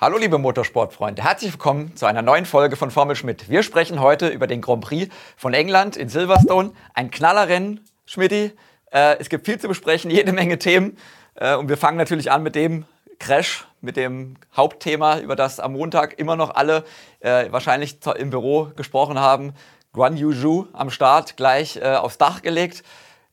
Hallo 0.00 0.16
liebe 0.16 0.38
Motorsportfreunde, 0.38 1.24
herzlich 1.24 1.50
willkommen 1.50 1.96
zu 1.96 2.06
einer 2.06 2.22
neuen 2.22 2.46
Folge 2.46 2.76
von 2.76 2.92
Formel 2.92 3.16
Schmidt. 3.16 3.50
Wir 3.50 3.64
sprechen 3.64 3.98
heute 3.98 4.28
über 4.28 4.46
den 4.46 4.60
Grand 4.60 4.84
Prix 4.84 5.12
von 5.36 5.54
England 5.54 5.96
in 5.96 6.08
Silverstone. 6.08 6.70
Ein 6.94 7.10
Knallerrennen, 7.10 7.80
Schmidti. 8.06 8.52
Äh, 8.92 9.16
es 9.18 9.28
gibt 9.28 9.46
viel 9.46 9.58
zu 9.58 9.66
besprechen, 9.66 10.12
jede 10.12 10.32
Menge 10.32 10.56
Themen. 10.56 10.96
Äh, 11.34 11.56
und 11.56 11.68
wir 11.68 11.76
fangen 11.76 11.96
natürlich 11.96 12.30
an 12.30 12.44
mit 12.44 12.54
dem 12.54 12.84
Crash, 13.18 13.66
mit 13.80 13.96
dem 13.96 14.36
Hauptthema, 14.56 15.18
über 15.18 15.34
das 15.34 15.58
am 15.58 15.72
Montag 15.72 16.16
immer 16.16 16.36
noch 16.36 16.54
alle 16.54 16.84
äh, 17.18 17.50
wahrscheinlich 17.50 17.98
im 18.18 18.30
Büro 18.30 18.70
gesprochen 18.76 19.18
haben. 19.18 19.52
Guan 19.92 20.16
Yu 20.16 20.32
Zhu 20.32 20.66
am 20.74 20.90
Start 20.90 21.36
gleich 21.36 21.76
äh, 21.76 21.96
aufs 21.96 22.18
Dach 22.18 22.42
gelegt. 22.42 22.84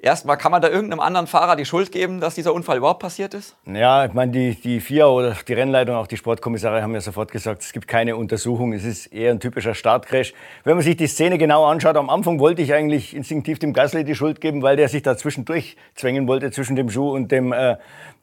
Erstmal, 0.06 0.38
kann 0.38 0.52
man 0.52 0.62
da 0.62 0.70
irgendeinem 0.70 1.00
anderen 1.00 1.26
Fahrer 1.26 1.56
die 1.56 1.66
Schuld 1.66 1.92
geben, 1.92 2.20
dass 2.20 2.36
dieser 2.36 2.54
Unfall 2.54 2.78
überhaupt 2.78 3.00
passiert 3.00 3.34
ist? 3.34 3.56
Ja, 3.66 4.06
ich 4.06 4.14
meine, 4.14 4.32
die, 4.32 4.54
die 4.54 4.80
FIA 4.80 5.08
oder 5.08 5.36
die 5.48 5.54
Rennleitung, 5.54 5.96
auch 5.96 6.06
die 6.06 6.16
Sportkommissare 6.16 6.84
haben 6.84 6.94
ja 6.94 7.02
sofort 7.02 7.32
gesagt, 7.32 7.64
es 7.64 7.74
gibt 7.74 7.88
keine 7.88 8.16
Untersuchung, 8.16 8.74
es 8.74 8.86
ist 8.86 9.08
eher 9.08 9.32
ein 9.32 9.40
typischer 9.40 9.74
Startcrash. 9.74 10.36
Wenn 10.64 10.76
man 10.76 10.84
sich 10.84 10.96
die 10.96 11.08
Szene 11.08 11.40
genau 11.40 11.66
anschaut, 11.66 11.96
am 11.96 12.12
Anfang 12.12 12.40
wollte 12.40 12.62
ich 12.62 12.72
eigentlich 12.72 13.16
instinktiv 13.16 13.58
dem 13.58 13.74
Gasly 13.74 14.04
die 14.04 14.14
Schuld 14.14 14.42
geben, 14.42 14.62
weil 14.62 14.76
der 14.76 14.90
sich 14.90 15.02
da 15.02 15.18
zwischendurch 15.18 15.76
zwängen 15.96 16.28
wollte 16.28 16.52
zwischen 16.52 16.76
dem 16.76 16.92
Schuh 16.92 17.10
und 17.10 17.32
dem, 17.32 17.52
äh, 17.52 17.78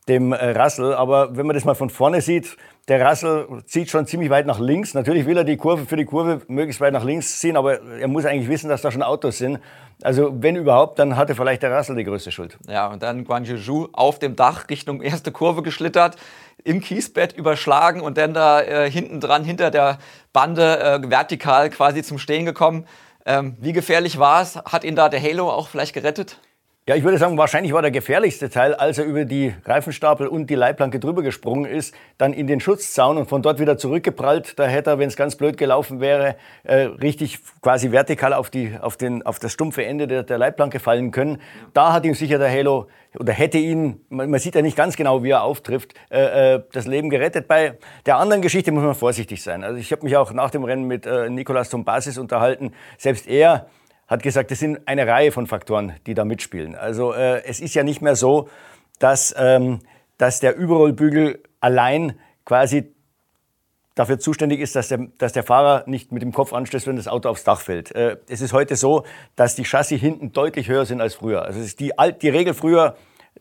dem 0.09 0.33
äh, 0.33 0.51
Russell. 0.51 0.95
Aber 0.95 1.37
wenn 1.37 1.47
man 1.47 1.55
das 1.55 1.65
mal 1.65 1.75
von 1.75 1.91
vorne 1.91 2.21
sieht, 2.21 2.57
der 2.89 3.07
Russell 3.07 3.47
zieht 3.67 3.91
schon 3.91 4.07
ziemlich 4.07 4.31
weit 4.31 4.47
nach 4.47 4.59
links. 4.59 4.95
Natürlich 4.95 5.25
will 5.27 5.37
er 5.37 5.45
die 5.45 5.57
Kurve 5.57 5.87
für 5.87 5.97
die 5.97 6.05
Kurve 6.05 6.43
möglichst 6.49 6.81
weit 6.81 6.93
nach 6.93 7.05
links 7.05 7.39
ziehen, 7.39 7.57
aber 7.57 7.81
er 7.81 8.09
muss 8.09 8.25
eigentlich 8.25 8.49
wissen, 8.49 8.69
dass 8.69 8.83
da 8.83 8.91
schon 8.91 9.03
Autos 9.03 9.39
sind. 9.39 9.61
Also 10.03 10.33
wenn 10.43 10.57
überhaupt, 10.57 10.99
dann 10.99 11.17
hatte 11.17 11.37
vielleicht 11.37 11.63
der 11.63 11.77
Russell 11.77 11.95
die 11.95 12.05
größte 12.05 12.33
Schuld. 12.33 12.59
Ja, 12.67 12.89
und 12.89 13.03
dann 13.05 13.25
Guan 13.25 13.45
Zhu 13.45 13.89
auf 13.93 14.19
dem 14.19 14.35
Dach 14.35 14.69
Richtung 14.69 15.01
erste 15.01 15.31
Kurve 15.31 15.63
geschlittert, 15.63 16.17
im 16.65 16.81
Kiesbett 16.81 17.33
überschlagen 17.35 18.01
und 18.01 18.19
dann 18.19 18.35
da 18.35 18.61
äh, 18.61 18.91
hinten 18.91 19.21
dran, 19.21 19.45
hinter 19.45 19.71
der 19.71 19.99
Bande, 20.33 20.81
äh, 20.81 21.11
vertikal 21.11 21.71
quasi 21.71 22.03
zum 22.03 22.19
Stehen 22.19 22.45
gekommen. 22.45 22.87
Ähm, 23.25 23.57
wie 23.61 23.73
gefährlich 23.73 24.19
war 24.19 24.43
es? 24.43 24.57
Hat 24.57 24.83
ihn 24.83 24.97
da 24.97 25.09
der 25.09 25.23
Halo 25.23 25.49
auch 25.51 25.69
vielleicht 25.69 25.95
gerettet? 25.95 26.39
Ja, 26.89 26.97
ich 26.97 27.05
würde 27.05 27.17
sagen, 27.17 27.39
wahrscheinlich 27.39 27.73
war 27.73 27.81
der 27.81 27.93
gefährlichste 27.93 28.51
Teil, 28.51 28.75
als 28.75 28.99
er 28.99 29.05
über 29.05 29.25
die 29.25 29.55
Reifenstapel 29.67 30.27
und 30.27 30.51
die 30.51 30.57
Leitplanke 30.57 30.99
drüber 30.99 31.23
gesprungen 31.23 31.65
ist, 31.65 31.95
dann 32.19 32.33
in 32.33 32.49
den 32.49 32.59
Schutzzaun 32.59 33.19
und 33.19 33.29
von 33.29 33.41
dort 33.41 33.61
wieder 33.61 33.79
zurückgeprallt. 33.79 34.59
Da 34.59 34.67
hätte 34.67 34.91
er, 34.91 34.99
wenn 34.99 35.07
es 35.07 35.15
ganz 35.15 35.37
blöd 35.37 35.57
gelaufen 35.57 36.01
wäre, 36.01 36.35
äh, 36.65 36.75
richtig 37.01 37.39
quasi 37.61 37.93
vertikal 37.93 38.33
auf, 38.33 38.51
die, 38.51 38.77
auf, 38.81 38.97
den, 38.97 39.25
auf 39.25 39.39
das 39.39 39.53
stumpfe 39.53 39.85
Ende 39.85 40.09
der, 40.09 40.25
der 40.25 40.39
Leitplanke 40.39 40.81
fallen 40.81 41.13
können. 41.13 41.41
Da 41.73 41.93
hat 41.93 42.05
ihm 42.05 42.15
sicher 42.15 42.39
der 42.39 42.51
Halo 42.51 42.89
oder 43.17 43.33
hätte 43.33 43.59
ihn, 43.59 44.01
man, 44.09 44.37
sieht 44.41 44.57
ja 44.57 44.63
nicht 44.63 44.77
ganz 44.77 44.97
genau, 44.97 45.23
wie 45.23 45.31
er 45.31 45.45
auftrifft, 45.45 45.95
äh, 46.11 46.55
äh, 46.55 46.63
das 46.73 46.89
Leben 46.89 47.11
gerettet. 47.11 47.47
Bei 47.47 47.79
der 48.07 48.17
anderen 48.17 48.43
Geschichte 48.43 48.73
muss 48.73 48.83
man 48.83 48.97
vorsichtig 48.97 49.41
sein. 49.41 49.63
Also 49.63 49.79
ich 49.79 49.93
habe 49.93 50.03
mich 50.03 50.17
auch 50.17 50.33
nach 50.33 50.51
dem 50.51 50.65
Rennen 50.65 50.89
mit 50.89 51.07
äh, 51.07 51.31
Nicolas 51.31 51.71
Tombasis 51.71 52.19
unterhalten. 52.19 52.73
Selbst 52.99 53.29
er 53.29 53.67
hat 54.13 54.23
gesagt, 54.23 54.53
es 54.53 54.59
sind 54.59 54.87
eine 54.87 55.07
Reihe 55.07 55.33
von 55.33 55.47
Faktoren, 55.47 55.95
die 56.07 56.13
da 56.13 56.27
mitspielen. 56.27 56.75
Also 56.75 57.15
äh, 57.15 57.43
es 57.45 57.61
ist 57.61 57.75
ja 57.75 57.83
nicht 57.83 58.03
mehr 58.03 58.15
so, 58.15 58.49
dass, 58.99 59.35
ähm, 59.39 59.81
dass 60.19 60.39
der 60.39 60.55
Überrollbügel 60.55 61.43
allein 61.61 62.19
quasi 62.45 62.93
dafür 63.95 64.19
zuständig 64.19 64.61
ist, 64.61 64.77
dass 64.77 64.89
der, 64.89 65.09
dass 65.17 65.33
der 65.33 65.43
Fahrer 65.43 65.85
nicht 65.87 66.13
mit 66.13 66.21
dem 66.21 66.33
Kopf 66.33 66.53
anstößt, 66.53 66.87
wenn 66.87 66.97
das 66.97 67.09
Auto 67.09 67.31
aufs 67.31 67.45
Dach 67.45 67.61
fällt. 67.61 67.95
Äh, 67.95 68.19
es 68.29 68.43
ist 68.43 68.53
heute 68.53 68.77
so, 68.77 69.05
dass 69.35 69.57
die 69.57 69.65
Chassis 69.65 70.01
hinten 70.01 70.33
deutlich 70.33 70.69
höher 70.69 70.85
sind 70.85 71.01
als 71.01 71.15
früher. 71.15 71.43
Also 71.43 71.61
die, 71.79 71.93
die 72.21 72.29
Regel 72.29 72.53
früher, 72.53 72.97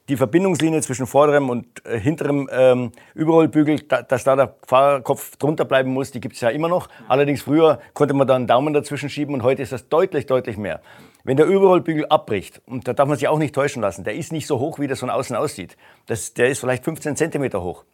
die 0.10 0.18
Verbindungslinie 0.18 0.82
zwischen 0.82 1.08
vorderem 1.08 1.50
und 1.50 1.86
äh, 1.86 2.00
hinterem 2.00 2.50
ähm, 2.52 2.92
Überrollbügel, 3.14 3.80
da, 3.82 4.02
dass 4.02 4.24
da 4.24 4.36
der 4.36 4.56
Fahrerkopf 4.68 5.38
drunter 5.38 5.66
bleiben 5.66 5.92
muss, 5.92 6.12
die 6.12 6.20
gibt 6.20 6.36
es 6.36 6.42
ja 6.42 6.50
immer 6.50 6.68
noch. 6.68 6.90
Allerdings 7.08 7.44
früher 7.44 7.80
konnte 7.94 8.14
man 8.14 8.28
da 8.28 8.36
einen 8.36 8.48
Daumen 8.48 8.74
dazwischen 8.74 9.10
schieben 9.10 9.34
und 9.34 9.44
heute 9.44 9.62
ist 9.62 9.72
das 9.72 9.90
deutlich, 9.90 10.26
deutlich 10.26 10.58
mehr. 10.58 10.82
Wenn 11.24 11.38
der 11.38 11.46
Überrollbügel 11.46 12.08
abbricht, 12.08 12.62
und 12.66 12.88
da 12.88 12.94
darf 12.94 13.08
man 13.08 13.18
sich 13.18 13.28
auch 13.28 13.38
nicht 13.38 13.54
täuschen 13.54 13.82
lassen, 13.82 14.04
der 14.04 14.16
ist 14.16 14.32
nicht 14.32 14.48
so 14.48 14.60
hoch, 14.60 14.80
wie 14.80 14.88
das 14.88 15.00
von 15.00 15.10
außen 15.10 15.36
aussieht. 15.36 15.78
Das, 16.08 16.34
der 16.34 16.50
ist 16.50 16.60
vielleicht 16.60 16.84
15 16.84 17.16
Zentimeter 17.16 17.62
hoch. 17.62 17.86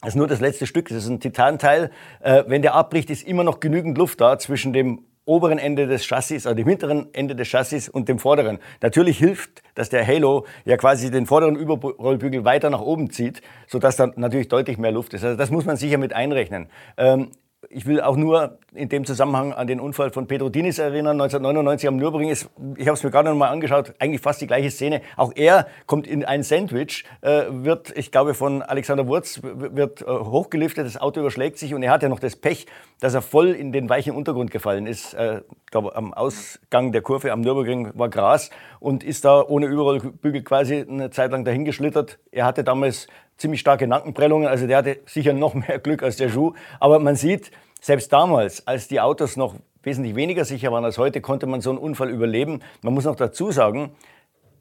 Das 0.00 0.10
ist 0.10 0.16
nur 0.16 0.28
das 0.28 0.40
letzte 0.40 0.66
Stück, 0.66 0.88
das 0.88 0.98
ist 0.98 1.08
ein 1.08 1.18
Titanteil. 1.18 1.90
Äh, 2.20 2.44
wenn 2.46 2.62
der 2.62 2.74
abbricht, 2.74 3.10
ist 3.10 3.26
immer 3.26 3.42
noch 3.42 3.58
genügend 3.58 3.98
Luft 3.98 4.20
da 4.20 4.38
zwischen 4.38 4.72
dem 4.72 5.04
oberen 5.28 5.58
Ende 5.58 5.86
des 5.86 6.06
Chassis, 6.06 6.46
also 6.46 6.56
dem 6.56 6.66
hinteren 6.66 7.08
Ende 7.12 7.36
des 7.36 7.48
Chassis 7.48 7.88
und 7.88 8.08
dem 8.08 8.18
vorderen. 8.18 8.58
Natürlich 8.80 9.18
hilft, 9.18 9.62
dass 9.74 9.90
der 9.90 10.06
Halo 10.06 10.46
ja 10.64 10.76
quasi 10.76 11.10
den 11.10 11.26
vorderen 11.26 11.54
Überrollbügel 11.54 12.44
weiter 12.44 12.70
nach 12.70 12.80
oben 12.80 13.10
zieht, 13.10 13.42
sodass 13.66 13.96
dann 13.96 14.14
natürlich 14.16 14.48
deutlich 14.48 14.78
mehr 14.78 14.92
Luft 14.92 15.14
ist. 15.14 15.24
Also 15.24 15.36
das 15.36 15.50
muss 15.50 15.66
man 15.66 15.76
sicher 15.76 15.98
mit 15.98 16.12
einrechnen. 16.12 16.68
Ähm, 16.96 17.30
ich 17.70 17.86
will 17.86 18.00
auch 18.00 18.16
nur 18.16 18.58
in 18.72 18.88
dem 18.88 19.04
Zusammenhang 19.04 19.52
an 19.52 19.66
den 19.66 19.80
Unfall 19.80 20.10
von 20.10 20.28
Pedro 20.28 20.48
Diniz 20.48 20.78
erinnern, 20.78 21.20
1999 21.20 21.88
am 21.88 21.96
Nürburgring. 21.96 22.30
Ist, 22.30 22.48
ich 22.76 22.86
habe 22.86 22.96
es 22.96 23.02
mir 23.02 23.10
gerade 23.10 23.28
noch 23.30 23.36
mal 23.36 23.48
angeschaut, 23.48 23.94
eigentlich 23.98 24.20
fast 24.20 24.40
die 24.40 24.46
gleiche 24.46 24.70
Szene. 24.70 25.02
Auch 25.16 25.32
er 25.34 25.66
kommt 25.86 26.06
in 26.06 26.24
ein 26.24 26.44
Sandwich, 26.44 27.04
äh, 27.20 27.44
wird, 27.50 27.96
ich 27.96 28.12
glaube, 28.12 28.34
von 28.34 28.62
Alexander 28.62 29.08
Wurz 29.08 29.40
wird 29.42 30.02
äh, 30.02 30.04
hochgeliftet, 30.04 30.86
das 30.86 31.00
Auto 31.00 31.20
überschlägt 31.20 31.58
sich 31.58 31.74
und 31.74 31.82
er 31.82 31.90
hat 31.90 32.02
ja 32.02 32.08
noch 32.08 32.20
das 32.20 32.36
Pech, 32.36 32.66
dass 33.00 33.14
er 33.14 33.22
voll 33.22 33.48
in 33.48 33.72
den 33.72 33.88
weichen 33.88 34.14
Untergrund 34.14 34.52
gefallen 34.52 34.86
ist. 34.86 35.14
Äh, 35.14 35.42
ich 35.64 35.70
glaube, 35.70 35.96
am 35.96 36.14
Ausgang 36.14 36.92
der 36.92 37.02
Kurve 37.02 37.32
am 37.32 37.40
Nürburgring 37.40 37.90
war 37.94 38.08
Gras 38.08 38.50
und 38.78 39.02
ist 39.02 39.24
da 39.24 39.42
ohne 39.42 39.66
Überrollbügel 39.66 40.42
quasi 40.42 40.86
eine 40.88 41.10
Zeit 41.10 41.32
lang 41.32 41.44
dahin 41.44 41.64
geschlittert. 41.64 42.18
Er 42.30 42.44
hatte 42.44 42.62
damals 42.62 43.08
ziemlich 43.38 43.60
starke 43.60 43.86
Nackenprellungen. 43.86 44.46
Also 44.46 44.66
der 44.66 44.78
hatte 44.78 44.98
sicher 45.06 45.32
noch 45.32 45.54
mehr 45.54 45.78
Glück 45.82 46.02
als 46.02 46.16
der 46.16 46.28
Schuh. 46.28 46.52
Aber 46.80 46.98
man 46.98 47.16
sieht, 47.16 47.50
selbst 47.80 48.12
damals, 48.12 48.66
als 48.66 48.88
die 48.88 49.00
Autos 49.00 49.36
noch 49.36 49.54
wesentlich 49.82 50.16
weniger 50.16 50.44
sicher 50.44 50.72
waren 50.72 50.84
als 50.84 50.98
heute, 50.98 51.20
konnte 51.20 51.46
man 51.46 51.60
so 51.60 51.70
einen 51.70 51.78
Unfall 51.78 52.10
überleben. 52.10 52.60
Man 52.82 52.92
muss 52.92 53.04
noch 53.04 53.16
dazu 53.16 53.50
sagen, 53.52 53.92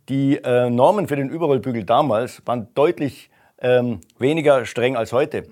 die 0.07 0.37
äh, 0.37 0.69
Normen 0.69 1.07
für 1.07 1.17
den 1.17 1.29
Überrollbügel 1.29 1.83
damals 1.83 2.41
waren 2.45 2.67
deutlich 2.75 3.29
ähm, 3.59 3.99
weniger 4.19 4.65
streng 4.65 4.95
als 4.95 5.11
heute. 5.11 5.43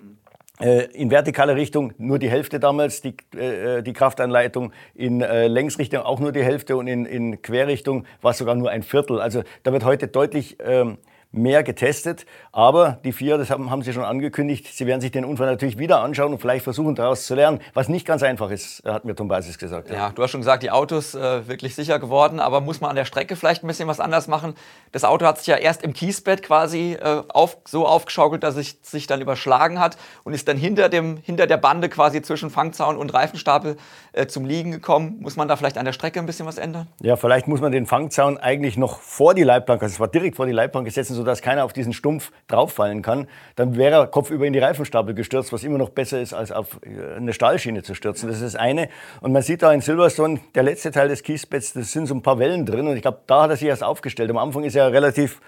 Äh, 0.62 0.86
in 0.94 1.10
vertikaler 1.10 1.56
Richtung 1.56 1.94
nur 1.98 2.18
die 2.18 2.30
Hälfte 2.30 2.62
damals, 2.62 3.02
die, 3.02 3.16
äh, 3.38 3.82
die 3.82 3.92
Kraftanleitung, 3.92 4.72
in 4.94 5.20
äh, 5.20 5.48
Längsrichtung 5.48 6.04
auch 6.04 6.22
nur 6.22 6.32
die 6.32 6.44
Hälfte 6.44 6.78
und 6.78 6.88
in, 6.88 7.06
in 7.06 7.42
Querrichtung 7.42 8.06
war 8.22 8.32
es 8.32 8.38
sogar 8.38 8.56
nur 8.56 8.70
ein 8.70 8.84
Viertel. 8.84 9.20
Also 9.20 9.44
da 9.64 9.74
wird 9.74 9.84
heute 9.84 10.08
deutlich 10.08 10.56
ähm, 10.64 10.98
mehr 11.36 11.64
getestet. 11.64 12.26
Aber 12.52 13.00
die 13.04 13.12
vier, 13.12 13.38
das 13.38 13.50
haben, 13.50 13.70
haben 13.70 13.82
sie 13.82 13.94
schon 13.94 14.04
angekündigt, 14.04 14.68
sie 14.72 14.86
werden 14.86 15.02
sich 15.02 15.12
den 15.12 15.26
Unfall 15.26 15.48
natürlich 15.48 15.78
wieder 15.78 16.02
anschauen 16.02 16.34
und 16.34 16.40
vielleicht 16.40 16.64
versuchen, 16.64 16.96
daraus 16.96 17.26
zu 17.26 17.36
lernen, 17.36 17.60
was 17.74 17.90
nicht 17.90 18.06
ganz 18.06 18.24
einfach 18.24 18.50
ist, 18.50 18.84
hat 18.86 19.06
mir 19.06 19.16
Tom 19.16 19.28
Basis 19.28 19.58
gesagt. 19.58 19.90
Ja, 19.90 19.96
ja 19.96 20.12
du 20.14 20.24
hast 20.24 20.32
schon 20.32 20.42
gesagt, 20.42 20.64
die 20.64 20.72
Autos 20.72 21.16
äh, 21.16 21.48
wirklich 21.48 21.76
sicher 21.76 22.00
geworden, 22.00 22.40
aber 22.40 22.62
muss 22.62 22.82
man 22.82 22.90
an 22.90 22.96
der 22.96 23.06
Strecke 23.06 23.36
vielleicht 23.36 23.64
ein 23.64 23.68
bisschen 23.68 23.88
was 23.88 24.00
anders 24.00 24.28
machen? 24.28 24.56
Das 24.92 25.04
Auto 25.04 25.26
hat 25.26 25.38
sich 25.38 25.48
ja 25.48 25.58
erst 25.58 25.84
im 25.84 25.94
Kiesbett 25.94 26.44
quasi 26.44 26.94
äh, 26.94 27.24
auf, 27.28 27.58
so 27.66 27.86
aufgeschaukelt, 27.86 28.44
dass 28.44 28.56
es 28.56 28.78
sich 28.82 29.08
dann 29.08 29.22
überschlagen 29.22 29.80
hat 29.80 29.98
und 30.24 30.34
ist 30.34 30.48
dann 30.48 30.58
hinter, 30.58 30.90
dem, 30.90 31.18
hinter 31.22 31.48
der 31.48 31.58
Bande 31.58 31.90
quasi 31.90 32.22
zwischen 32.22 32.50
Fangzaun 32.50 32.98
und 32.98 33.14
Reifenstapel 33.14 33.78
äh, 34.14 34.28
zum 34.28 34.46
Liegen 34.46 34.72
gekommen. 34.72 35.18
Muss 35.20 35.36
man 35.36 35.48
da 35.48 35.56
vielleicht 35.56 35.78
an 35.78 35.86
der 35.86 35.94
Strecke 35.94 36.20
ein 36.20 36.26
bisschen 36.26 36.46
was 36.46 36.58
ändern? 36.58 36.88
Ja, 37.02 37.18
vielleicht 37.18 37.48
muss 37.48 37.60
man 37.60 37.72
den 37.72 37.86
Fangzaun 37.86 38.38
eigentlich 38.38 38.78
noch 38.78 39.00
vor 39.00 39.34
die 39.34 39.44
Leitplanke, 39.44 39.84
also 39.84 39.94
es 39.94 40.00
war 40.00 40.08
direkt 40.08 40.38
vor 40.38 40.46
die 40.46 40.54
Leitplanke 40.54 40.92
setzen, 40.92 41.25
sodass 41.26 41.42
keiner 41.42 41.66
auf 41.66 41.74
diesen 41.74 41.92
Stumpf 41.92 42.32
drauffallen 42.48 43.02
kann, 43.02 43.28
dann 43.56 43.78
wäre 43.78 43.96
er 43.96 44.08
kopfüber 44.08 44.46
in 44.46 44.54
die 44.54 44.60
Reifenstapel 44.60 45.16
gestürzt, 45.16 45.52
was 45.52 45.64
immer 45.64 45.80
noch 45.80 45.90
besser 45.90 46.22
ist, 46.22 46.36
als 46.36 46.52
auf 46.52 46.80
äh, 46.84 47.16
eine 47.16 47.34
Stahlschiene 47.34 47.82
zu 47.82 47.96
stürzen. 47.96 48.30
Das 48.30 48.38
ist 48.38 48.54
das 48.54 48.56
eine. 48.56 48.90
Und 49.22 49.32
man 49.32 49.42
sieht 49.42 49.64
da 49.64 49.74
in 49.74 49.82
Silverstone, 49.82 50.40
der 50.54 50.62
letzte 50.62 50.92
Teil 50.92 51.08
des 51.08 51.24
Kiesbetts, 51.24 51.74
das 51.74 51.92
sind 51.92 52.06
so 52.06 52.14
ein 52.14 52.22
paar 52.22 52.38
Wellen 52.38 52.68
drin. 52.68 52.88
Und 52.88 52.96
ich 52.96 53.02
glaube, 53.02 53.22
da 53.26 53.42
hat 53.42 53.50
er 53.50 53.58
sich 53.58 53.68
erst 53.68 53.84
aufgestellt. 53.84 54.30
Am 54.30 54.38
Anfang 54.38 54.64
ist 54.64 54.76
er 54.76 54.92
relativ 54.92 55.42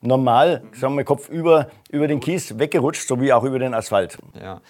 normal, 0.00 0.64
sagen 0.72 0.96
wir, 0.96 1.04
Kopf 1.04 1.28
über, 1.28 1.68
über 1.90 2.08
den 2.08 2.18
Kies 2.18 2.58
weggerutscht, 2.58 3.06
so 3.06 3.20
wie 3.20 3.32
auch 3.32 3.44
über 3.44 3.60
den 3.60 3.72
Asphalt. 3.72 4.18
Ja. 4.34 4.60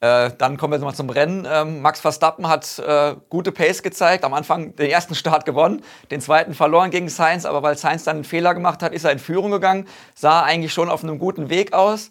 Äh, 0.00 0.30
dann 0.38 0.56
kommen 0.56 0.72
wir 0.72 0.78
mal 0.78 0.94
zum 0.94 1.10
Rennen. 1.10 1.46
Ähm, 1.50 1.82
Max 1.82 2.00
Verstappen 2.00 2.48
hat 2.48 2.78
äh, 2.78 3.16
gute 3.28 3.52
Pace 3.52 3.82
gezeigt. 3.82 4.24
Am 4.24 4.32
Anfang 4.32 4.74
den 4.76 4.90
ersten 4.90 5.14
Start 5.14 5.44
gewonnen, 5.44 5.82
den 6.10 6.22
zweiten 6.22 6.54
verloren 6.54 6.90
gegen 6.90 7.10
Sainz, 7.10 7.44
aber 7.44 7.62
weil 7.62 7.76
Sainz 7.76 8.04
dann 8.04 8.16
einen 8.16 8.24
Fehler 8.24 8.54
gemacht 8.54 8.82
hat, 8.82 8.94
ist 8.94 9.04
er 9.04 9.12
in 9.12 9.18
Führung 9.18 9.50
gegangen. 9.50 9.86
Sah 10.14 10.42
eigentlich 10.42 10.72
schon 10.72 10.88
auf 10.88 11.04
einem 11.04 11.18
guten 11.18 11.50
Weg 11.50 11.74
aus. 11.74 12.10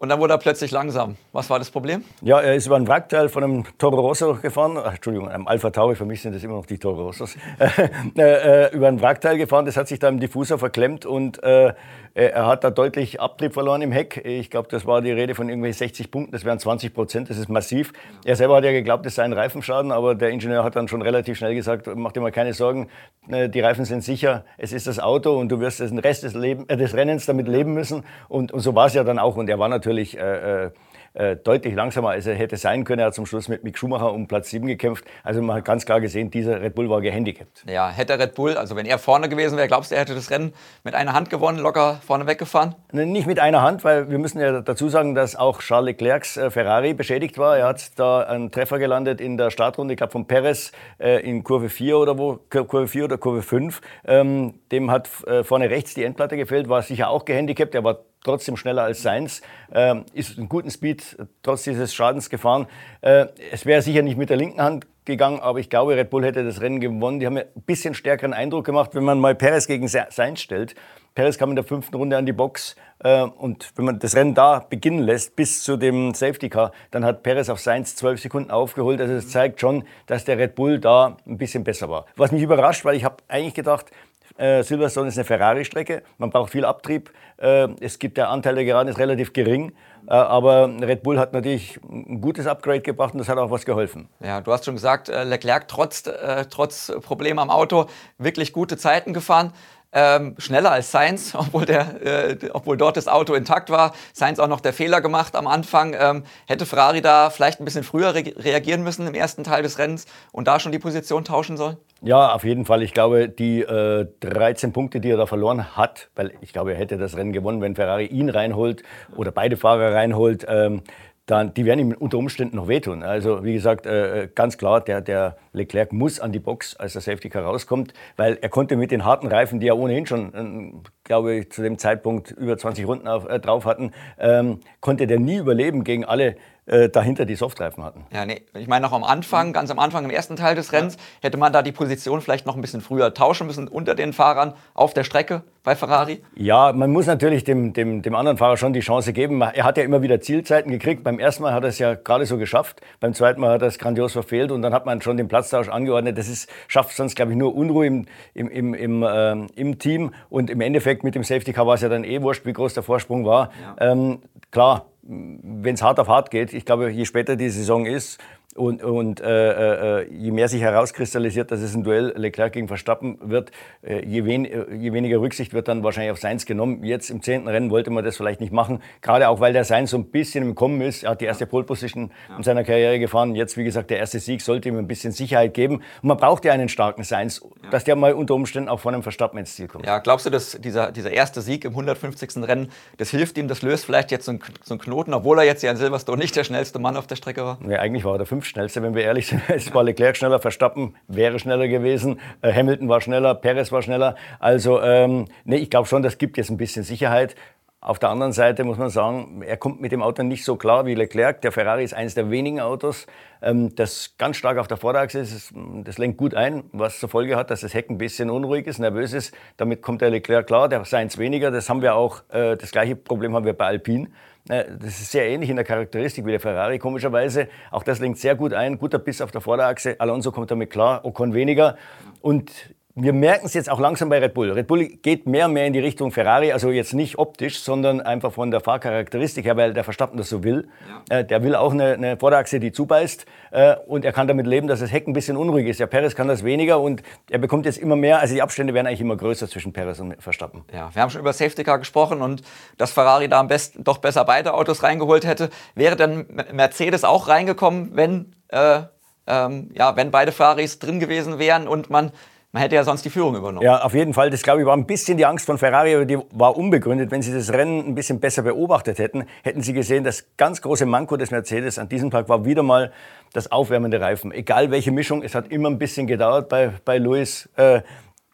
Und 0.00 0.10
dann 0.10 0.20
wurde 0.20 0.34
er 0.34 0.38
plötzlich 0.38 0.70
langsam. 0.70 1.16
Was 1.32 1.50
war 1.50 1.58
das 1.58 1.72
Problem? 1.72 2.04
Ja, 2.22 2.38
er 2.38 2.54
ist 2.54 2.66
über 2.66 2.76
ein 2.76 2.86
Wrackteil 2.86 3.28
von 3.28 3.42
einem 3.42 3.64
Toro 3.78 3.98
Rosso 4.00 4.34
gefahren. 4.40 4.78
Ach, 4.78 4.94
Entschuldigung, 4.94 5.28
einem 5.28 5.48
Alpha 5.48 5.70
Tauri, 5.70 5.96
für 5.96 6.04
mich 6.04 6.22
sind 6.22 6.36
das 6.36 6.44
immer 6.44 6.54
noch 6.54 6.66
die 6.66 6.78
Toro 6.78 7.06
Rossos. 7.06 7.34
äh, 8.16 8.22
äh, 8.22 8.72
über 8.72 8.86
ein 8.86 9.02
Wrackteil 9.02 9.36
gefahren, 9.38 9.66
das 9.66 9.76
hat 9.76 9.88
sich 9.88 9.98
da 9.98 10.08
im 10.08 10.20
Diffusor 10.20 10.56
verklemmt 10.56 11.04
und 11.04 11.42
äh, 11.42 11.72
er 12.14 12.46
hat 12.46 12.62
da 12.62 12.70
deutlich 12.70 13.20
Abtrieb 13.20 13.54
verloren 13.54 13.82
im 13.82 13.90
Heck. 13.90 14.24
Ich 14.24 14.50
glaube, 14.50 14.68
das 14.70 14.86
war 14.86 15.02
die 15.02 15.10
Rede 15.10 15.34
von 15.34 15.48
irgendwie 15.48 15.72
60 15.72 16.10
Punkten. 16.12 16.32
Das 16.32 16.44
wären 16.44 16.58
20 16.60 16.94
Prozent. 16.94 17.30
Das 17.30 17.38
ist 17.38 17.48
massiv. 17.48 17.92
Er 18.24 18.36
selber 18.36 18.56
hat 18.56 18.64
ja 18.64 18.72
geglaubt, 18.72 19.04
es 19.06 19.16
sei 19.16 19.24
ein 19.24 19.32
Reifenschaden, 19.32 19.90
aber 19.90 20.14
der 20.14 20.30
Ingenieur 20.30 20.62
hat 20.62 20.76
dann 20.76 20.86
schon 20.86 21.02
relativ 21.02 21.38
schnell 21.38 21.54
gesagt, 21.56 21.88
mach 21.94 22.12
dir 22.12 22.20
mal 22.20 22.32
keine 22.32 22.54
Sorgen, 22.54 22.88
äh, 23.28 23.48
die 23.48 23.60
Reifen 23.60 23.84
sind 23.84 24.02
sicher, 24.02 24.44
es 24.58 24.72
ist 24.72 24.86
das 24.86 25.00
Auto 25.00 25.36
und 25.38 25.48
du 25.48 25.58
wirst 25.58 25.80
den 25.80 25.98
Rest 25.98 26.22
des, 26.22 26.34
Leben, 26.34 26.68
des 26.68 26.94
Rennens 26.94 27.26
damit 27.26 27.48
leben 27.48 27.74
müssen. 27.74 28.04
Und, 28.28 28.52
und 28.52 28.60
so 28.60 28.76
war 28.76 28.86
es 28.86 28.94
ja 28.94 29.02
dann 29.02 29.18
auch. 29.18 29.36
Und 29.36 29.48
er 29.48 29.58
war 29.58 29.68
natürlich... 29.68 29.87
Äh, 29.88 30.66
äh 30.66 30.70
äh, 31.18 31.36
deutlich 31.36 31.74
langsamer, 31.74 32.10
als 32.10 32.26
er 32.26 32.34
hätte 32.34 32.56
sein 32.56 32.84
können. 32.84 33.00
Er 33.00 33.06
hat 33.06 33.14
zum 33.14 33.26
Schluss 33.26 33.48
mit 33.48 33.64
Mick 33.64 33.76
Schumacher 33.76 34.12
um 34.12 34.28
Platz 34.28 34.50
7 34.50 34.66
gekämpft. 34.66 35.04
Also 35.24 35.42
man 35.42 35.56
hat 35.56 35.64
ganz 35.64 35.84
klar 35.84 36.00
gesehen, 36.00 36.30
dieser 36.30 36.60
Red 36.60 36.74
Bull 36.74 36.88
war 36.88 37.00
gehandicapt. 37.00 37.64
Ja, 37.68 37.90
hätte 37.90 38.18
Red 38.18 38.34
Bull, 38.34 38.56
also 38.56 38.76
wenn 38.76 38.86
er 38.86 38.98
vorne 38.98 39.28
gewesen 39.28 39.56
wäre, 39.56 39.66
glaubst 39.66 39.90
du, 39.90 39.96
er 39.96 40.02
hätte 40.02 40.14
das 40.14 40.30
Rennen 40.30 40.52
mit 40.84 40.94
einer 40.94 41.14
Hand 41.14 41.28
gewonnen, 41.30 41.58
locker 41.58 42.00
vorne 42.06 42.26
weggefahren? 42.26 42.74
Ne, 42.92 43.04
nicht 43.04 43.26
mit 43.26 43.40
einer 43.40 43.62
Hand, 43.62 43.84
weil 43.84 44.10
wir 44.10 44.18
müssen 44.18 44.40
ja 44.40 44.60
dazu 44.60 44.88
sagen, 44.88 45.14
dass 45.14 45.34
auch 45.34 45.60
Charles 45.60 45.86
Leclercs 45.86 46.36
äh, 46.36 46.50
Ferrari 46.50 46.94
beschädigt 46.94 47.38
war. 47.38 47.58
Er 47.58 47.66
hat 47.66 47.98
da 47.98 48.20
einen 48.20 48.52
Treffer 48.52 48.78
gelandet 48.78 49.20
in 49.20 49.36
der 49.36 49.50
Startrunde, 49.50 49.94
ich 49.94 49.98
glaube 49.98 50.12
von 50.12 50.26
Perez 50.26 50.72
äh, 50.98 51.20
in 51.28 51.42
Kurve 51.42 51.68
4 51.68 51.98
oder 51.98 52.18
wo, 52.18 52.38
Kurve 52.48 52.86
4 52.86 53.04
oder 53.04 53.18
Kurve 53.18 53.42
5. 53.42 53.80
Ähm, 54.06 54.54
dem 54.70 54.90
hat 54.90 55.08
äh, 55.26 55.42
vorne 55.42 55.70
rechts 55.70 55.94
die 55.94 56.04
Endplatte 56.04 56.36
gefehlt, 56.36 56.68
war 56.68 56.82
sicher 56.82 57.08
auch 57.08 57.24
gehandicapt. 57.24 57.74
Er 57.74 57.82
war 57.82 57.98
trotzdem 58.24 58.56
schneller 58.56 58.82
als 58.82 59.02
Seins, 59.02 59.42
äh, 59.72 59.96
ist 60.12 60.38
einen 60.38 60.48
guten 60.48 60.70
Speed 60.70 61.16
trotz 61.42 61.64
dieses 61.64 61.94
Schadens 61.94 62.30
gefahren. 62.30 62.66
Äh, 63.00 63.26
es 63.52 63.66
wäre 63.66 63.82
sicher 63.82 64.02
nicht 64.02 64.18
mit 64.18 64.30
der 64.30 64.36
linken 64.36 64.60
Hand 64.60 64.86
gegangen, 65.04 65.40
aber 65.40 65.58
ich 65.58 65.68
glaube, 65.70 65.96
Red 65.96 66.10
Bull 66.10 66.24
hätte 66.24 66.44
das 66.44 66.60
Rennen 66.60 66.80
gewonnen. 66.80 67.18
Die 67.18 67.26
haben 67.26 67.34
mir 67.34 67.46
ein 67.56 67.62
bisschen 67.62 67.94
stärkeren 67.94 68.32
Eindruck 68.32 68.64
gemacht, 68.64 68.94
wenn 68.94 69.04
man 69.04 69.18
mal 69.18 69.34
Perez 69.34 69.66
gegen 69.66 69.88
Sainz 69.88 70.40
stellt. 70.40 70.74
Perez 71.14 71.36
kam 71.36 71.50
in 71.50 71.56
der 71.56 71.64
fünften 71.64 71.96
Runde 71.96 72.16
an 72.16 72.26
die 72.26 72.32
Box 72.32 72.76
äh, 73.00 73.22
und 73.22 73.72
wenn 73.74 73.84
man 73.84 73.98
das 73.98 74.14
Rennen 74.14 74.34
da 74.34 74.60
beginnen 74.60 75.00
lässt 75.00 75.34
bis 75.34 75.64
zu 75.64 75.76
dem 75.76 76.14
Safety 76.14 76.48
Car, 76.48 76.70
dann 76.92 77.04
hat 77.04 77.24
Perez 77.24 77.48
auf 77.48 77.58
Sainz 77.58 77.96
zwölf 77.96 78.20
Sekunden 78.20 78.52
aufgeholt. 78.52 79.00
Also 79.00 79.14
es 79.14 79.28
zeigt 79.28 79.60
schon, 79.60 79.82
dass 80.06 80.24
der 80.24 80.38
Red 80.38 80.54
Bull 80.54 80.78
da 80.78 81.16
ein 81.26 81.38
bisschen 81.38 81.64
besser 81.64 81.88
war. 81.88 82.06
Was 82.14 82.30
mich 82.30 82.42
überrascht, 82.42 82.84
weil 82.84 82.94
ich 82.94 83.04
habe 83.04 83.16
eigentlich 83.26 83.54
gedacht, 83.54 83.86
äh, 84.36 84.62
Silverstone 84.62 85.08
ist 85.08 85.16
eine 85.16 85.24
Ferrari-Strecke, 85.24 86.02
man 86.18 86.30
braucht 86.30 86.50
viel 86.50 86.64
Abtrieb. 86.64 87.10
Äh, 87.38 87.68
es 87.80 87.98
gibt 87.98 88.16
der 88.16 88.28
Anteil 88.28 88.54
der 88.54 88.64
Geraden 88.64 88.88
ist 88.88 88.98
relativ 88.98 89.32
gering, 89.32 89.72
äh, 90.06 90.12
aber 90.12 90.70
Red 90.80 91.02
Bull 91.02 91.18
hat 91.18 91.32
natürlich 91.32 91.78
ein 91.88 92.20
gutes 92.20 92.46
Upgrade 92.46 92.80
gebracht 92.80 93.14
und 93.14 93.18
das 93.18 93.28
hat 93.28 93.38
auch 93.38 93.50
was 93.50 93.64
geholfen. 93.64 94.08
Ja, 94.20 94.40
du 94.40 94.52
hast 94.52 94.64
schon 94.64 94.74
gesagt, 94.74 95.08
Leclerc 95.08 95.68
trotz, 95.68 96.04
trotz 96.50 96.92
Probleme 97.02 97.40
am 97.40 97.50
Auto 97.50 97.86
wirklich 98.18 98.52
gute 98.52 98.76
Zeiten 98.76 99.12
gefahren 99.12 99.52
ähm, 99.92 100.34
schneller 100.38 100.70
als 100.70 100.90
Sainz, 100.90 101.34
obwohl, 101.38 101.64
der, 101.64 102.02
äh, 102.04 102.36
obwohl 102.52 102.76
dort 102.76 102.96
das 102.96 103.08
Auto 103.08 103.34
intakt 103.34 103.70
war. 103.70 103.94
Sainz 104.12 104.38
auch 104.38 104.48
noch 104.48 104.60
der 104.60 104.72
Fehler 104.72 105.00
gemacht 105.00 105.34
am 105.34 105.46
Anfang. 105.46 105.94
Ähm, 105.98 106.24
hätte 106.46 106.66
Ferrari 106.66 107.00
da 107.00 107.30
vielleicht 107.30 107.60
ein 107.60 107.64
bisschen 107.64 107.84
früher 107.84 108.14
re 108.14 108.24
reagieren 108.36 108.82
müssen 108.82 109.06
im 109.06 109.14
ersten 109.14 109.44
Teil 109.44 109.62
des 109.62 109.78
Rennens 109.78 110.06
und 110.32 110.48
da 110.48 110.60
schon 110.60 110.72
die 110.72 110.78
Position 110.78 111.24
tauschen 111.24 111.56
sollen? 111.56 111.76
Ja, 112.00 112.32
auf 112.32 112.44
jeden 112.44 112.64
Fall. 112.64 112.82
Ich 112.82 112.94
glaube, 112.94 113.28
die 113.28 113.60
äh, 113.62 114.06
13 114.20 114.72
Punkte, 114.72 115.00
die 115.00 115.10
er 115.10 115.16
da 115.16 115.26
verloren 115.26 115.76
hat, 115.76 116.08
weil 116.14 116.32
ich 116.40 116.52
glaube, 116.52 116.72
er 116.72 116.78
hätte 116.78 116.96
das 116.96 117.16
Rennen 117.16 117.32
gewonnen, 117.32 117.60
wenn 117.60 117.74
Ferrari 117.74 118.06
ihn 118.06 118.28
reinholt 118.28 118.82
oder 119.16 119.32
beide 119.32 119.56
Fahrer 119.56 119.94
reinholt. 119.94 120.46
Ähm, 120.48 120.82
dann, 121.28 121.52
die 121.52 121.66
werden 121.66 121.78
ihm 121.78 121.92
unter 121.92 122.16
Umständen 122.16 122.56
noch 122.56 122.68
wehtun. 122.68 123.02
Also 123.02 123.44
wie 123.44 123.52
gesagt, 123.52 123.84
äh, 123.84 124.28
ganz 124.34 124.56
klar, 124.56 124.80
der, 124.80 125.02
der 125.02 125.36
Leclerc 125.52 125.92
muss 125.92 126.20
an 126.20 126.32
die 126.32 126.38
Box, 126.38 126.74
als 126.74 126.94
der 126.94 127.02
Safety 127.02 127.28
Car 127.28 127.42
rauskommt, 127.44 127.92
weil 128.16 128.38
er 128.40 128.48
konnte 128.48 128.76
mit 128.76 128.90
den 128.90 129.04
harten 129.04 129.26
Reifen, 129.26 129.60
die 129.60 129.68
er 129.68 129.76
ohnehin 129.76 130.06
schon, 130.06 130.34
äh, 130.34 130.88
glaube 131.04 131.34
ich, 131.34 131.52
zu 131.52 131.62
dem 131.62 131.76
Zeitpunkt 131.76 132.30
über 132.30 132.56
20 132.56 132.86
Runden 132.86 133.06
auf, 133.06 133.28
äh, 133.28 133.38
drauf 133.40 133.66
hatten, 133.66 133.92
ähm, 134.18 134.60
konnte 134.80 135.06
der 135.06 135.20
nie 135.20 135.36
überleben 135.36 135.84
gegen 135.84 136.06
alle 136.06 136.36
äh, 136.68 136.88
dahinter 136.88 137.24
die 137.24 137.34
Softreifen 137.34 137.82
hatten. 137.82 138.04
Ja, 138.12 138.26
nee. 138.26 138.42
Ich 138.54 138.68
meine, 138.68 138.86
noch 138.86 138.92
am 138.92 139.04
Anfang, 139.04 139.52
ganz 139.52 139.70
am 139.70 139.78
Anfang, 139.78 140.04
im 140.04 140.10
ersten 140.10 140.36
Teil 140.36 140.54
des 140.54 140.72
Rennens, 140.72 140.96
ja. 140.96 141.00
hätte 141.22 141.38
man 141.38 141.52
da 141.52 141.62
die 141.62 141.72
Position 141.72 142.20
vielleicht 142.20 142.46
noch 142.46 142.54
ein 142.54 142.60
bisschen 142.60 142.80
früher 142.80 143.14
tauschen 143.14 143.46
müssen 143.46 143.68
unter 143.68 143.94
den 143.94 144.12
Fahrern 144.12 144.54
auf 144.74 144.92
der 144.92 145.04
Strecke 145.04 145.42
bei 145.64 145.76
Ferrari. 145.76 146.22
Ja, 146.34 146.72
man 146.72 146.90
muss 146.90 147.06
natürlich 147.06 147.44
dem, 147.44 147.72
dem, 147.72 148.02
dem 148.02 148.14
anderen 148.14 148.38
Fahrer 148.38 148.56
schon 148.56 148.72
die 148.72 148.80
Chance 148.80 149.12
geben. 149.12 149.40
Er 149.40 149.64
hat 149.64 149.76
ja 149.76 149.82
immer 149.82 150.02
wieder 150.02 150.20
Zielzeiten 150.20 150.70
gekriegt. 150.70 151.04
Beim 151.04 151.18
ersten 151.18 151.42
Mal 151.42 151.52
hat 151.52 151.62
er 151.62 151.68
es 151.68 151.78
ja 151.78 151.94
gerade 151.94 152.26
so 152.26 152.38
geschafft. 152.38 152.80
Beim 153.00 153.12
zweiten 153.14 153.40
Mal 153.40 153.52
hat 153.52 153.62
er 153.62 153.68
es 153.68 153.78
grandios 153.78 154.12
verfehlt 154.12 154.50
und 154.50 154.62
dann 154.62 154.72
hat 154.72 154.86
man 154.86 155.02
schon 155.02 155.16
den 155.16 155.28
Platztausch 155.28 155.68
angeordnet. 155.68 156.16
Das 156.16 156.28
ist, 156.28 156.50
schafft 156.68 156.96
sonst, 156.96 157.16
glaube 157.16 157.32
ich, 157.32 157.38
nur 157.38 157.54
Unruhe 157.54 157.86
im, 157.86 158.06
im, 158.34 158.48
im, 158.48 158.74
im, 158.74 159.02
äh, 159.02 159.32
im 159.56 159.78
Team. 159.78 160.12
Und 160.30 160.48
im 160.48 160.60
Endeffekt 160.60 161.04
mit 161.04 161.14
dem 161.14 161.22
Safety 161.22 161.52
Car 161.52 161.66
war 161.66 161.74
es 161.74 161.82
ja 161.82 161.88
dann 161.88 162.04
eh 162.04 162.22
wurscht, 162.22 162.46
wie 162.46 162.52
groß 162.52 162.74
der 162.74 162.82
Vorsprung 162.82 163.26
war. 163.26 163.50
Ja. 163.78 163.92
Ähm, 163.92 164.20
klar, 164.50 164.86
wenn 165.08 165.74
es 165.74 165.82
hart 165.82 165.98
auf 165.98 166.08
hart 166.08 166.30
geht, 166.30 166.52
ich 166.52 166.64
glaube, 166.64 166.90
je 166.90 167.06
später 167.06 167.36
die 167.36 167.48
Saison 167.48 167.86
ist, 167.86 168.20
und, 168.58 168.82
und 168.82 169.20
äh, 169.20 170.00
äh, 170.00 170.12
je 170.12 170.32
mehr 170.32 170.48
sich 170.48 170.60
herauskristallisiert, 170.60 171.50
dass 171.50 171.60
es 171.60 171.74
ein 171.74 171.84
Duell 171.84 172.12
Leclerc 172.16 172.52
gegen 172.52 172.66
Verstappen 172.66 173.18
wird, 173.20 173.52
äh, 173.82 174.04
je, 174.04 174.24
wen, 174.24 174.44
äh, 174.44 174.74
je, 174.74 174.92
weniger 174.92 175.20
Rücksicht 175.20 175.54
wird 175.54 175.68
dann 175.68 175.84
wahrscheinlich 175.84 176.10
auf 176.10 176.18
Sainz 176.18 176.44
genommen. 176.44 176.82
Jetzt 176.82 177.10
im 177.10 177.22
zehnten 177.22 177.48
Rennen 177.48 177.70
wollte 177.70 177.90
man 177.90 178.04
das 178.04 178.16
vielleicht 178.16 178.40
nicht 178.40 178.52
machen, 178.52 178.82
gerade 179.00 179.28
auch 179.28 179.40
weil 179.40 179.52
der 179.52 179.64
Sainz 179.64 179.90
so 179.90 179.98
ein 179.98 180.10
bisschen 180.10 180.44
im 180.44 180.54
Kommen 180.54 180.80
ist. 180.80 181.04
Er 181.04 181.10
hat 181.10 181.20
die 181.20 181.26
erste 181.26 181.46
Pole 181.46 181.64
Position 181.64 182.10
ja. 182.28 182.36
in 182.36 182.42
seiner 182.42 182.64
Karriere 182.64 182.98
gefahren. 182.98 183.34
Jetzt, 183.34 183.56
wie 183.56 183.64
gesagt, 183.64 183.90
der 183.90 183.98
erste 183.98 184.18
Sieg 184.18 184.42
sollte 184.42 184.68
ihm 184.68 184.76
ein 184.76 184.88
bisschen 184.88 185.12
Sicherheit 185.12 185.54
geben. 185.54 185.76
Und 185.76 186.08
man 186.08 186.16
braucht 186.16 186.44
ja 186.44 186.52
einen 186.52 186.68
starken 186.68 187.04
Sainz, 187.04 187.40
ja. 187.68 187.72
dass 187.72 187.84
der 187.84 187.96
mal 187.96 188.12
unter 188.12 188.34
Umständen 188.34 188.68
auch 188.68 188.80
von 188.80 188.94
einem 188.94 189.02
Verstappen 189.02 189.38
ins 189.38 189.54
Ziel 189.54 189.68
kommt. 189.68 189.86
Ja, 189.86 189.98
glaubst 189.98 190.26
du, 190.26 190.30
dass 190.30 190.58
dieser, 190.60 190.92
dieser 190.92 191.10
erste 191.10 191.40
Sieg 191.40 191.64
im 191.64 191.72
150. 191.72 192.36
Rennen, 192.38 192.70
das 192.96 193.10
hilft 193.10 193.38
ihm, 193.38 193.48
das 193.48 193.62
löst 193.62 193.84
vielleicht 193.84 194.10
jetzt 194.10 194.24
so 194.24 194.32
einen, 194.32 194.40
so 194.62 194.74
einen 194.74 194.80
Knoten, 194.80 195.14
obwohl 195.14 195.38
er 195.38 195.44
jetzt 195.44 195.62
ja 195.62 195.70
in 195.70 195.76
Silverstone 195.76 196.18
nicht 196.18 196.34
der 196.36 196.44
schnellste 196.44 196.78
Mann 196.78 196.96
auf 196.96 197.06
der 197.06 197.16
Strecke 197.16 197.44
war? 197.44 197.58
Ja, 197.68 197.78
eigentlich 197.78 198.04
war 198.04 198.14
er 198.14 198.18
der 198.18 198.26
fünftschnellste, 198.26 198.82
wenn 198.82 198.94
wir 198.94 199.02
ehrlich 199.02 199.26
sind. 199.26 199.42
Es 199.48 199.74
war 199.74 199.82
Leclerc 199.82 200.16
schneller, 200.16 200.38
Verstappen 200.38 200.94
wäre 201.08 201.38
schneller 201.38 201.68
gewesen, 201.68 202.20
äh, 202.42 202.52
Hamilton 202.52 202.88
war 202.88 203.00
schneller, 203.00 203.34
Perez 203.34 203.72
war 203.72 203.82
schneller. 203.82 204.14
Also 204.38 204.80
ähm, 204.82 205.26
nee, 205.44 205.56
ich 205.56 205.70
glaube 205.70 205.88
schon, 205.88 206.02
das 206.02 206.18
gibt 206.18 206.36
jetzt 206.36 206.50
ein 206.50 206.56
bisschen 206.56 206.84
Sicherheit. 206.84 207.34
Auf 207.80 208.00
der 208.00 208.08
anderen 208.08 208.32
Seite 208.32 208.64
muss 208.64 208.76
man 208.76 208.90
sagen, 208.90 209.40
er 209.42 209.56
kommt 209.56 209.80
mit 209.80 209.92
dem 209.92 210.02
Auto 210.02 210.24
nicht 210.24 210.44
so 210.44 210.56
klar 210.56 210.84
wie 210.84 210.96
Leclerc. 210.96 211.40
Der 211.42 211.52
Ferrari 211.52 211.84
ist 211.84 211.94
eines 211.94 212.14
der 212.14 212.28
wenigen 212.28 212.58
Autos, 212.58 213.06
ähm, 213.40 213.72
das 213.76 214.16
ganz 214.18 214.36
stark 214.36 214.58
auf 214.58 214.66
der 214.66 214.78
Vorderachse 214.78 215.20
ist. 215.20 215.52
Das 215.84 215.96
lenkt 215.96 216.18
gut 216.18 216.34
ein, 216.34 216.64
was 216.72 216.98
zur 216.98 217.08
Folge 217.08 217.36
hat, 217.36 217.52
dass 217.52 217.60
das 217.60 217.74
Heck 217.74 217.88
ein 217.88 217.96
bisschen 217.96 218.30
unruhig 218.30 218.66
ist, 218.66 218.80
nervös 218.80 219.12
ist. 219.12 219.32
Damit 219.58 219.80
kommt 219.80 220.00
der 220.00 220.10
Leclerc 220.10 220.48
klar, 220.48 220.68
der 220.68 220.84
Seins 220.84 221.18
weniger. 221.18 221.52
Das 221.52 221.70
haben 221.70 221.80
wir 221.80 221.94
auch, 221.94 222.22
äh, 222.30 222.56
das 222.56 222.72
gleiche 222.72 222.96
Problem 222.96 223.36
haben 223.36 223.44
wir 223.44 223.52
bei 223.52 223.66
Alpine. 223.66 224.08
Äh, 224.48 224.64
das 224.76 225.00
ist 225.00 225.12
sehr 225.12 225.28
ähnlich 225.28 225.48
in 225.48 225.54
der 225.54 225.64
Charakteristik 225.64 226.26
wie 226.26 226.32
der 226.32 226.40
Ferrari, 226.40 226.80
komischerweise. 226.80 227.46
Auch 227.70 227.84
das 227.84 228.00
lenkt 228.00 228.18
sehr 228.18 228.34
gut 228.34 228.54
ein, 228.54 228.78
guter 228.78 228.98
Biss 228.98 229.20
auf 229.20 229.30
der 229.30 229.40
Vorderachse. 229.40 230.00
Alonso 230.00 230.32
kommt 230.32 230.50
damit 230.50 230.70
klar, 230.70 231.04
Ocon 231.04 231.32
weniger. 231.32 231.76
Und 232.22 232.74
wir 233.00 233.12
merken 233.12 233.46
es 233.46 233.54
jetzt 233.54 233.70
auch 233.70 233.78
langsam 233.78 234.08
bei 234.08 234.18
Red 234.18 234.34
Bull. 234.34 234.50
Red 234.50 234.66
Bull 234.66 234.86
geht 234.88 235.26
mehr 235.26 235.46
und 235.46 235.52
mehr 235.52 235.66
in 235.66 235.72
die 235.72 235.78
Richtung 235.78 236.10
Ferrari, 236.10 236.52
also 236.52 236.70
jetzt 236.70 236.94
nicht 236.94 237.16
optisch, 237.16 237.60
sondern 237.60 238.00
einfach 238.00 238.32
von 238.32 238.50
der 238.50 238.60
Fahrcharakteristik 238.60 239.44
her, 239.44 239.56
weil 239.56 239.72
der 239.72 239.84
Verstappen 239.84 240.16
das 240.16 240.28
so 240.28 240.42
will. 240.42 240.68
Ja. 241.08 241.18
Äh, 241.18 241.24
der 241.24 241.42
will 241.44 241.54
auch 241.54 241.72
eine, 241.72 241.92
eine, 241.92 242.16
Vorderachse, 242.16 242.58
die 242.58 242.72
zubeißt 242.72 243.24
äh, 243.52 243.76
und 243.86 244.04
er 244.04 244.12
kann 244.12 244.26
damit 244.26 244.46
leben, 244.46 244.66
dass 244.66 244.80
das 244.80 244.90
Heck 244.90 245.06
ein 245.06 245.12
bisschen 245.12 245.36
unruhig 245.36 245.66
ist. 245.68 245.78
Der 245.78 245.86
Perez 245.86 246.16
kann 246.16 246.26
das 246.26 246.42
weniger 246.42 246.80
und 246.80 247.02
er 247.30 247.38
bekommt 247.38 247.66
jetzt 247.66 247.78
immer 247.78 247.94
mehr, 247.94 248.18
also 248.18 248.34
die 248.34 248.42
Abstände 248.42 248.74
werden 248.74 248.88
eigentlich 248.88 249.00
immer 249.00 249.16
größer 249.16 249.48
zwischen 249.48 249.72
Perez 249.72 250.00
und 250.00 250.20
Verstappen. 250.20 250.64
Ja, 250.72 250.90
wir 250.92 251.00
haben 251.00 251.10
schon 251.10 251.20
über 251.20 251.32
Safety 251.32 251.62
Car 251.62 251.78
gesprochen 251.78 252.20
und 252.20 252.42
dass 252.78 252.90
Ferrari 252.90 253.28
da 253.28 253.38
am 253.38 253.48
besten 253.48 253.84
doch 253.84 253.98
besser 253.98 254.24
beide 254.24 254.54
Autos 254.54 254.82
reingeholt 254.82 255.24
hätte. 255.24 255.50
Wäre 255.76 255.94
dann 255.94 256.26
Mercedes 256.52 257.04
auch 257.04 257.28
reingekommen, 257.28 257.90
wenn, 257.94 258.34
äh, 258.48 258.80
ähm, 259.28 259.70
ja, 259.74 259.94
wenn 259.94 260.10
beide 260.10 260.32
Ferraris 260.32 260.80
drin 260.80 260.98
gewesen 260.98 261.38
wären 261.38 261.68
und 261.68 261.90
man 261.90 262.10
man 262.52 262.62
hätte 262.62 262.76
ja 262.76 262.84
sonst 262.84 263.04
die 263.04 263.10
Führung 263.10 263.36
übernommen. 263.36 263.62
Ja, 263.62 263.82
auf 263.82 263.92
jeden 263.92 264.14
Fall. 264.14 264.30
Das, 264.30 264.42
glaube 264.42 264.60
ich, 264.60 264.66
war 264.66 264.74
ein 264.74 264.86
bisschen 264.86 265.18
die 265.18 265.26
Angst 265.26 265.44
von 265.44 265.58
Ferrari, 265.58 265.94
aber 265.94 266.06
die 266.06 266.18
war 266.32 266.56
unbegründet. 266.56 267.10
Wenn 267.10 267.20
sie 267.20 267.32
das 267.32 267.52
Rennen 267.52 267.86
ein 267.86 267.94
bisschen 267.94 268.20
besser 268.20 268.42
beobachtet 268.42 268.98
hätten, 268.98 269.26
hätten 269.42 269.60
sie 269.60 269.74
gesehen, 269.74 270.02
das 270.02 270.24
ganz 270.38 270.62
große 270.62 270.86
Manko 270.86 271.18
des 271.18 271.30
Mercedes 271.30 271.78
an 271.78 271.90
diesem 271.90 272.10
Tag 272.10 272.28
war 272.30 272.46
wieder 272.46 272.62
mal 272.62 272.90
das 273.34 273.52
Aufwärmen 273.52 273.90
der 273.90 274.00
Reifen. 274.00 274.32
Egal 274.32 274.70
welche 274.70 274.92
Mischung, 274.92 275.22
es 275.22 275.34
hat 275.34 275.48
immer 275.48 275.68
ein 275.68 275.78
bisschen 275.78 276.06
gedauert 276.06 276.48
bei, 276.48 276.72
bei 276.86 276.96
Lewis. 276.96 277.50
Äh, 277.56 277.82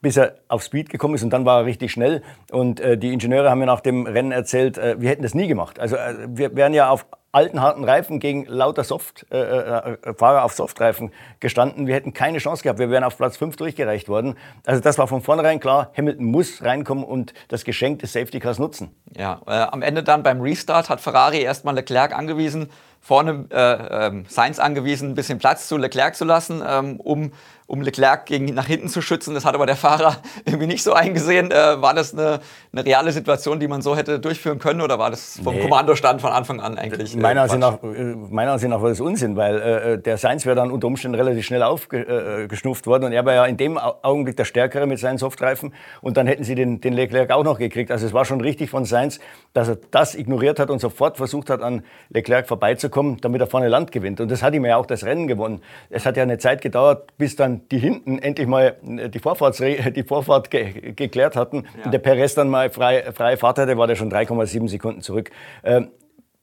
bis 0.04 0.18
er 0.18 0.34
auf 0.48 0.62
Speed 0.62 0.90
gekommen 0.90 1.14
ist 1.14 1.24
und 1.24 1.30
dann 1.30 1.46
war 1.46 1.60
er 1.60 1.64
richtig 1.64 1.90
schnell. 1.90 2.22
Und 2.52 2.78
äh, 2.78 2.98
die 2.98 3.12
Ingenieure 3.12 3.50
haben 3.50 3.58
mir 3.58 3.66
nach 3.66 3.80
dem 3.80 4.06
Rennen 4.06 4.32
erzählt, 4.32 4.76
äh, 4.76 5.00
wir 5.00 5.08
hätten 5.08 5.22
das 5.22 5.34
nie 5.34 5.48
gemacht. 5.48 5.80
Also 5.80 5.96
äh, 5.96 6.14
wir 6.28 6.54
wären 6.54 6.74
ja 6.74 6.90
auf 6.90 7.06
alten 7.32 7.60
harten 7.60 7.84
Reifen 7.84 8.20
gegen 8.20 8.44
lauter 8.44 8.84
Soft, 8.84 9.26
äh, 9.30 9.38
äh, 9.38 9.96
äh, 10.02 10.14
Fahrer 10.14 10.44
auf 10.44 10.52
Softreifen 10.52 11.10
gestanden. 11.40 11.86
Wir 11.86 11.94
hätten 11.94 12.12
keine 12.12 12.36
Chance 12.38 12.62
gehabt. 12.62 12.78
Wir 12.78 12.90
wären 12.90 13.02
auf 13.02 13.16
Platz 13.16 13.38
5 13.38 13.56
durchgereicht 13.56 14.08
worden. 14.08 14.36
Also 14.66 14.82
das 14.82 14.98
war 14.98 15.08
von 15.08 15.22
vornherein 15.22 15.58
klar. 15.58 15.90
Hamilton 15.96 16.26
muss 16.26 16.62
reinkommen 16.62 17.02
und 17.02 17.32
das 17.48 17.64
Geschenk 17.64 18.00
des 18.00 18.12
Safety 18.12 18.38
Cars 18.40 18.58
nutzen. 18.58 18.94
Ja, 19.16 19.40
am 19.46 19.82
Ende 19.82 20.02
dann 20.02 20.22
beim 20.22 20.40
Restart 20.42 20.90
hat 20.90 21.00
Ferrari 21.00 21.40
erstmal 21.40 21.74
Leclerc 21.74 22.14
angewiesen, 22.14 22.70
vorne 23.00 23.46
äh, 23.50 24.06
ähm, 24.06 24.26
Sainz 24.28 24.58
angewiesen, 24.58 25.10
ein 25.10 25.14
bisschen 25.14 25.38
Platz 25.38 25.66
zu 25.66 25.76
Leclerc 25.76 26.14
zu 26.14 26.24
lassen, 26.24 26.62
ähm, 26.66 27.00
um 27.00 27.32
um 27.66 27.80
Leclerc 27.80 28.26
gegen, 28.26 28.46
nach 28.46 28.66
hinten 28.66 28.88
zu 28.88 29.00
schützen. 29.00 29.34
Das 29.34 29.44
hat 29.44 29.54
aber 29.54 29.66
der 29.66 29.76
Fahrer 29.76 30.16
irgendwie 30.44 30.66
nicht 30.66 30.82
so 30.82 30.92
eingesehen. 30.92 31.50
Äh, 31.50 31.80
war 31.80 31.94
das 31.94 32.12
eine, 32.12 32.40
eine, 32.72 32.84
reale 32.84 33.12
Situation, 33.12 33.58
die 33.58 33.68
man 33.68 33.80
so 33.80 33.96
hätte 33.96 34.20
durchführen 34.20 34.58
können 34.58 34.80
oder 34.80 34.98
war 34.98 35.10
das 35.10 35.40
vom 35.42 35.54
nee. 35.54 35.62
Kommandostand 35.62 36.20
von 36.20 36.32
Anfang 36.32 36.60
an 36.60 36.76
eigentlich? 36.76 37.14
Äh, 37.14 37.20
meiner, 37.20 37.42
Ansicht 37.42 37.60
nach, 37.60 37.82
äh, 37.82 38.14
meiner 38.30 38.52
Ansicht 38.52 38.70
nach 38.70 38.82
war 38.82 38.90
das 38.90 39.00
Unsinn, 39.00 39.36
weil 39.36 39.60
äh, 39.60 39.98
der 39.98 40.18
Sainz 40.18 40.44
wäre 40.44 40.56
dann 40.56 40.70
unter 40.70 40.86
Umständen 40.86 41.14
relativ 41.14 41.44
schnell 41.46 41.62
aufgeschnupft 41.62 42.86
worden 42.86 43.04
und 43.04 43.12
er 43.12 43.24
war 43.24 43.34
ja 43.34 43.46
in 43.46 43.56
dem 43.56 43.78
Augenblick 43.78 44.36
der 44.36 44.44
Stärkere 44.44 44.86
mit 44.86 44.98
seinen 44.98 45.18
Softreifen 45.18 45.72
und 46.02 46.16
dann 46.16 46.26
hätten 46.26 46.44
sie 46.44 46.54
den, 46.54 46.80
den 46.80 46.92
Leclerc 46.92 47.30
auch 47.30 47.44
noch 47.44 47.58
gekriegt. 47.58 47.90
Also 47.90 48.06
es 48.06 48.12
war 48.12 48.24
schon 48.24 48.40
richtig 48.40 48.70
von 48.70 48.84
Sainz, 48.84 49.20
dass 49.54 49.68
er 49.68 49.78
das 49.90 50.14
ignoriert 50.14 50.58
hat 50.58 50.68
und 50.68 50.80
sofort 50.80 51.16
versucht 51.16 51.48
hat, 51.48 51.62
an 51.62 51.82
Leclerc 52.10 52.46
vorbeizukommen, 52.46 53.18
damit 53.20 53.40
er 53.40 53.46
vorne 53.46 53.68
Land 53.68 53.90
gewinnt. 53.92 54.20
Und 54.20 54.30
das 54.30 54.42
hat 54.42 54.54
ihm 54.54 54.64
ja 54.66 54.76
auch 54.76 54.86
das 54.86 55.04
Rennen 55.04 55.26
gewonnen. 55.26 55.62
Es 55.88 56.04
hat 56.04 56.16
ja 56.16 56.22
eine 56.22 56.38
Zeit 56.38 56.60
gedauert, 56.60 57.16
bis 57.16 57.36
dann 57.36 57.53
die 57.70 57.78
hinten 57.78 58.18
endlich 58.18 58.46
mal 58.46 58.76
die, 58.82 59.18
Vorfahrtsre 59.18 59.92
die 59.92 60.02
Vorfahrt 60.02 60.50
ge 60.50 60.92
geklärt 60.92 61.36
hatten 61.36 61.64
ja. 61.78 61.84
und 61.84 61.92
der 61.92 61.98
Perez 61.98 62.34
dann 62.34 62.48
mal 62.48 62.70
frei, 62.70 63.12
freie 63.12 63.36
Fahrt 63.36 63.58
hatte, 63.58 63.76
war 63.76 63.86
der 63.86 63.96
schon 63.96 64.10
3,7 64.10 64.68
Sekunden 64.68 65.00
zurück. 65.00 65.30
Ähm, 65.62 65.90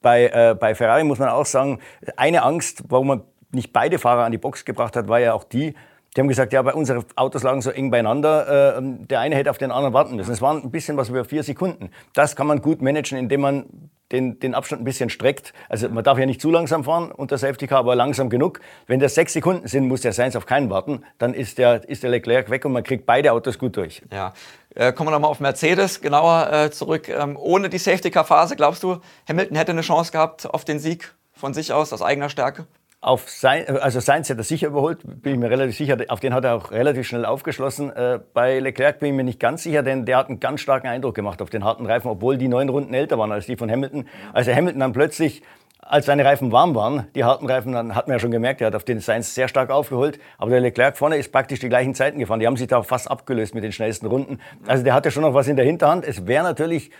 bei, 0.01 0.27
äh, 0.27 0.55
bei 0.59 0.75
Ferrari 0.75 1.03
muss 1.03 1.19
man 1.19 1.29
auch 1.29 1.45
sagen, 1.45 1.79
eine 2.17 2.43
Angst, 2.43 2.83
warum 2.89 3.07
man 3.07 3.21
nicht 3.51 3.73
beide 3.73 3.99
Fahrer 3.99 4.23
an 4.23 4.31
die 4.31 4.37
Box 4.37 4.65
gebracht 4.65 4.95
hat, 4.95 5.07
war 5.07 5.19
ja 5.19 5.33
auch 5.33 5.43
die, 5.43 5.75
die 6.15 6.21
haben 6.21 6.27
gesagt, 6.27 6.51
ja, 6.51 6.61
bei 6.61 6.73
unsere 6.73 7.05
Autos 7.15 7.43
lagen 7.43 7.61
so 7.61 7.69
eng 7.69 7.89
beieinander, 7.89 8.77
äh, 8.77 8.81
der 9.07 9.19
eine 9.21 9.35
hätte 9.35 9.49
auf 9.49 9.57
den 9.57 9.71
anderen 9.71 9.93
warten 9.93 10.15
müssen. 10.15 10.31
Es 10.31 10.41
waren 10.41 10.61
ein 10.61 10.71
bisschen 10.71 10.97
was 10.97 11.09
über 11.09 11.23
vier 11.23 11.43
Sekunden. 11.43 11.89
Das 12.13 12.35
kann 12.35 12.47
man 12.47 12.61
gut 12.61 12.81
managen, 12.81 13.17
indem 13.17 13.41
man 13.41 13.65
den, 14.11 14.39
den 14.39 14.53
Abstand 14.53 14.81
ein 14.81 14.85
bisschen 14.85 15.09
streckt. 15.09 15.53
Also 15.69 15.89
man 15.89 16.03
darf 16.03 16.17
ja 16.17 16.25
nicht 16.25 16.41
zu 16.41 16.51
langsam 16.51 16.83
fahren 16.83 17.11
unter 17.11 17.37
Safety 17.37 17.67
Car, 17.67 17.79
aber 17.79 17.95
langsam 17.95 18.29
genug. 18.29 18.59
Wenn 18.87 18.99
das 18.99 19.15
sechs 19.15 19.33
Sekunden 19.33 19.67
sind, 19.67 19.87
muss 19.87 20.01
der 20.01 20.13
Sainz 20.13 20.35
auf 20.35 20.45
keinen 20.45 20.69
warten. 20.69 21.03
Dann 21.17 21.33
ist 21.33 21.57
der, 21.57 21.87
ist 21.89 22.03
der 22.03 22.09
Leclerc 22.09 22.49
weg 22.49 22.65
und 22.65 22.73
man 22.73 22.83
kriegt 22.83 23.05
beide 23.05 23.31
Autos 23.31 23.57
gut 23.57 23.77
durch. 23.77 24.01
Ja. 24.11 24.33
Äh, 24.75 24.93
kommen 24.93 25.09
wir 25.09 25.11
nochmal 25.11 25.31
auf 25.31 25.39
Mercedes 25.39 26.01
genauer 26.01 26.51
äh, 26.51 26.71
zurück. 26.71 27.09
Ähm, 27.09 27.37
ohne 27.37 27.69
die 27.69 27.77
Safety 27.77 28.11
Car 28.11 28.25
Phase, 28.25 28.55
glaubst 28.55 28.83
du, 28.83 28.97
Hamilton 29.27 29.57
hätte 29.57 29.71
eine 29.71 29.81
Chance 29.81 30.11
gehabt 30.11 30.45
auf 30.45 30.65
den 30.65 30.79
Sieg 30.79 31.13
von 31.33 31.53
sich 31.53 31.73
aus, 31.73 31.91
aus 31.91 32.01
eigener 32.01 32.29
Stärke? 32.29 32.67
Auf 33.03 33.31
sein, 33.31 33.65
also 33.67 33.99
Sainz 33.99 34.29
hat 34.29 34.37
er 34.37 34.43
sicher 34.43 34.67
überholt, 34.67 34.99
bin 35.03 35.33
ich 35.33 35.39
mir 35.39 35.49
relativ 35.49 35.75
sicher. 35.75 35.97
Auf 36.09 36.19
den 36.19 36.35
hat 36.35 36.45
er 36.45 36.53
auch 36.53 36.69
relativ 36.69 37.07
schnell 37.07 37.25
aufgeschlossen. 37.25 37.89
Äh, 37.89 38.19
bei 38.31 38.59
Leclerc 38.59 38.99
bin 38.99 39.09
ich 39.09 39.15
mir 39.15 39.23
nicht 39.23 39.39
ganz 39.39 39.63
sicher, 39.63 39.81
denn 39.81 40.05
der 40.05 40.17
hat 40.17 40.29
einen 40.29 40.39
ganz 40.39 40.61
starken 40.61 40.85
Eindruck 40.85 41.15
gemacht 41.15 41.41
auf 41.41 41.49
den 41.49 41.63
harten 41.63 41.87
Reifen, 41.87 42.09
obwohl 42.09 42.37
die 42.37 42.47
neun 42.47 42.69
Runden 42.69 42.93
älter 42.93 43.17
waren 43.17 43.31
als 43.31 43.47
die 43.47 43.57
von 43.57 43.71
Hamilton. 43.71 44.07
Also 44.33 44.53
Hamilton 44.53 44.79
dann 44.81 44.93
plötzlich, 44.93 45.41
als 45.79 46.05
seine 46.05 46.23
Reifen 46.23 46.51
warm 46.51 46.75
waren, 46.75 47.07
die 47.15 47.23
harten 47.23 47.47
Reifen, 47.47 47.71
dann 47.71 47.95
hat 47.95 48.07
man 48.07 48.17
ja 48.17 48.19
schon 48.19 48.29
gemerkt, 48.29 48.61
er 48.61 48.67
hat 48.67 48.75
auf 48.75 48.83
den 48.83 48.99
Sainz 48.99 49.33
sehr 49.33 49.47
stark 49.47 49.71
aufgeholt. 49.71 50.19
Aber 50.37 50.51
der 50.51 50.59
Leclerc 50.59 50.95
vorne 50.95 51.17
ist 51.17 51.31
praktisch 51.31 51.57
die 51.57 51.69
gleichen 51.69 51.95
Zeiten 51.95 52.19
gefahren. 52.19 52.39
Die 52.39 52.45
haben 52.45 52.55
sich 52.55 52.67
da 52.67 52.83
fast 52.83 53.09
abgelöst 53.09 53.55
mit 53.55 53.63
den 53.63 53.71
schnellsten 53.71 54.05
Runden. 54.05 54.37
Also 54.67 54.83
der 54.83 54.93
hatte 54.93 55.09
schon 55.09 55.23
noch 55.23 55.33
was 55.33 55.47
in 55.47 55.55
der 55.55 55.65
Hinterhand. 55.65 56.05
Es 56.05 56.27
wäre 56.27 56.43
natürlich 56.43 56.91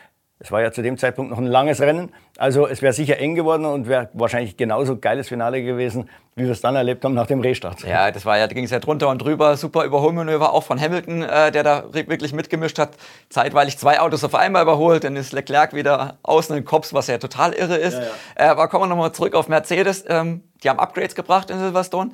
es 0.43 0.51
war 0.51 0.62
ja 0.62 0.71
zu 0.71 0.81
dem 0.81 0.98
Zeitpunkt 0.98 1.29
noch 1.29 1.38
ein 1.38 1.45
langes 1.45 1.81
Rennen. 1.81 2.12
Also 2.38 2.67
es 2.67 2.81
wäre 2.81 2.93
sicher 2.93 3.19
eng 3.19 3.36
geworden 3.36 3.63
und 3.63 3.88
wäre 3.88 4.10
wahrscheinlich 4.13 4.57
genauso 4.57 4.98
geiles 4.98 5.27
Finale 5.27 5.62
gewesen, 5.62 6.10
wie 6.36 6.45
wir 6.45 6.51
es 6.51 6.62
dann 6.62 6.75
erlebt 6.75 7.05
haben 7.05 7.13
nach 7.13 7.27
dem 7.27 7.41
Restart. 7.41 7.83
Ja, 7.83 8.10
das 8.10 8.25
war 8.25 8.39
ja, 8.39 8.48
da 8.48 8.53
ging 8.55 8.63
es 8.63 8.71
ja 8.71 8.79
drunter 8.79 9.10
und 9.10 9.21
drüber. 9.21 9.55
Super 9.55 9.83
Überholmanöver 9.83 10.51
auch 10.51 10.63
von 10.63 10.81
Hamilton, 10.81 11.21
äh, 11.21 11.51
der 11.51 11.62
da 11.62 11.83
wirklich 11.93 12.33
mitgemischt 12.33 12.79
hat. 12.79 12.93
Zeitweilig 13.29 13.77
zwei 13.77 14.00
Autos 14.00 14.24
auf 14.24 14.33
einmal 14.33 14.63
überholt, 14.63 15.03
dann 15.03 15.15
ist 15.15 15.31
Leclerc 15.31 15.75
wieder 15.75 16.17
außen 16.24 16.57
in 16.57 16.65
Kops, 16.65 16.91
was 16.91 17.05
ja 17.05 17.19
total 17.19 17.53
irre 17.53 17.77
ist. 17.77 18.00
Ja, 18.00 18.01
ja. 18.01 18.07
Äh, 18.36 18.50
aber 18.50 18.67
kommen 18.67 18.86
wir 18.86 18.88
nochmal 18.88 19.12
zurück 19.12 19.36
auf 19.36 19.48
Mercedes. 19.48 20.05
Ähm, 20.07 20.41
die 20.63 20.69
haben 20.69 20.79
Upgrades 20.79 21.13
gebracht 21.13 21.51
in 21.51 21.60
Silverstone. 21.60 22.12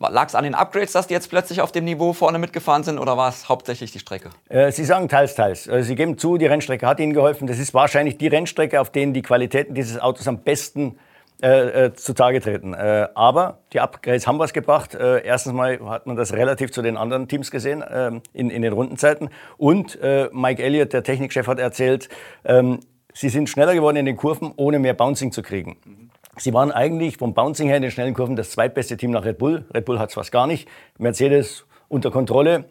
Lag 0.00 0.28
es 0.28 0.34
an 0.34 0.44
den 0.44 0.54
Upgrades, 0.54 0.92
dass 0.92 1.08
die 1.08 1.14
jetzt 1.14 1.28
plötzlich 1.28 1.60
auf 1.60 1.72
dem 1.72 1.84
Niveau 1.84 2.12
vorne 2.12 2.38
mitgefahren 2.38 2.84
sind 2.84 2.98
oder 2.98 3.16
war 3.16 3.28
es 3.28 3.48
hauptsächlich 3.48 3.90
die 3.90 3.98
Strecke? 3.98 4.30
Äh, 4.48 4.70
Sie 4.70 4.84
sagen 4.84 5.08
teils, 5.08 5.34
teils. 5.34 5.66
Äh, 5.66 5.82
Sie 5.82 5.96
geben 5.96 6.18
zu, 6.18 6.38
die 6.38 6.46
Rennstrecke 6.46 6.86
hat 6.86 7.00
Ihnen 7.00 7.12
geholfen. 7.12 7.46
Das 7.46 7.58
ist 7.58 7.74
wahrscheinlich 7.74 8.16
die 8.16 8.28
Rennstrecke, 8.28 8.80
auf 8.80 8.90
denen 8.90 9.12
die 9.12 9.22
Qualitäten 9.22 9.74
dieses 9.74 9.98
Autos 10.00 10.28
am 10.28 10.38
besten 10.38 10.98
äh, 11.42 11.86
äh, 11.86 11.94
zutage 11.94 12.40
treten. 12.40 12.74
Äh, 12.74 13.08
aber 13.14 13.58
die 13.72 13.80
Upgrades 13.80 14.26
haben 14.26 14.38
was 14.40 14.52
gebracht. 14.52 14.94
Äh, 14.94 15.24
erstens 15.24 15.52
mal 15.52 15.78
hat 15.88 16.06
man 16.06 16.16
das 16.16 16.32
relativ 16.32 16.72
zu 16.72 16.82
den 16.82 16.96
anderen 16.96 17.28
Teams 17.28 17.50
gesehen 17.50 17.84
ähm, 17.88 18.22
in, 18.32 18.50
in 18.50 18.62
den 18.62 18.72
Rundenzeiten. 18.72 19.28
Und 19.56 20.00
äh, 20.00 20.28
Mike 20.32 20.62
Elliott, 20.62 20.92
der 20.92 21.04
Technikchef, 21.04 21.46
hat 21.46 21.60
erzählt, 21.60 22.08
ähm, 22.44 22.80
sie 23.14 23.28
sind 23.28 23.48
schneller 23.48 23.74
geworden 23.74 23.96
in 23.96 24.06
den 24.06 24.16
Kurven, 24.16 24.52
ohne 24.56 24.80
mehr 24.80 24.94
Bouncing 24.94 25.30
zu 25.30 25.42
kriegen. 25.42 25.76
Mhm. 25.84 26.07
Sie 26.38 26.54
waren 26.54 26.70
eigentlich 26.70 27.16
vom 27.16 27.34
Bouncing 27.34 27.68
her 27.68 27.76
in 27.76 27.82
den 27.82 27.90
schnellen 27.90 28.14
Kurven 28.14 28.36
das 28.36 28.50
zweitbeste 28.50 28.96
Team 28.96 29.10
nach 29.10 29.24
Red 29.24 29.38
Bull. 29.38 29.64
Red 29.74 29.84
Bull 29.84 29.98
hat 29.98 30.10
es 30.10 30.14
fast 30.14 30.30
gar 30.30 30.46
nicht. 30.46 30.68
Mercedes 30.98 31.66
unter 31.88 32.10
Kontrolle. 32.10 32.64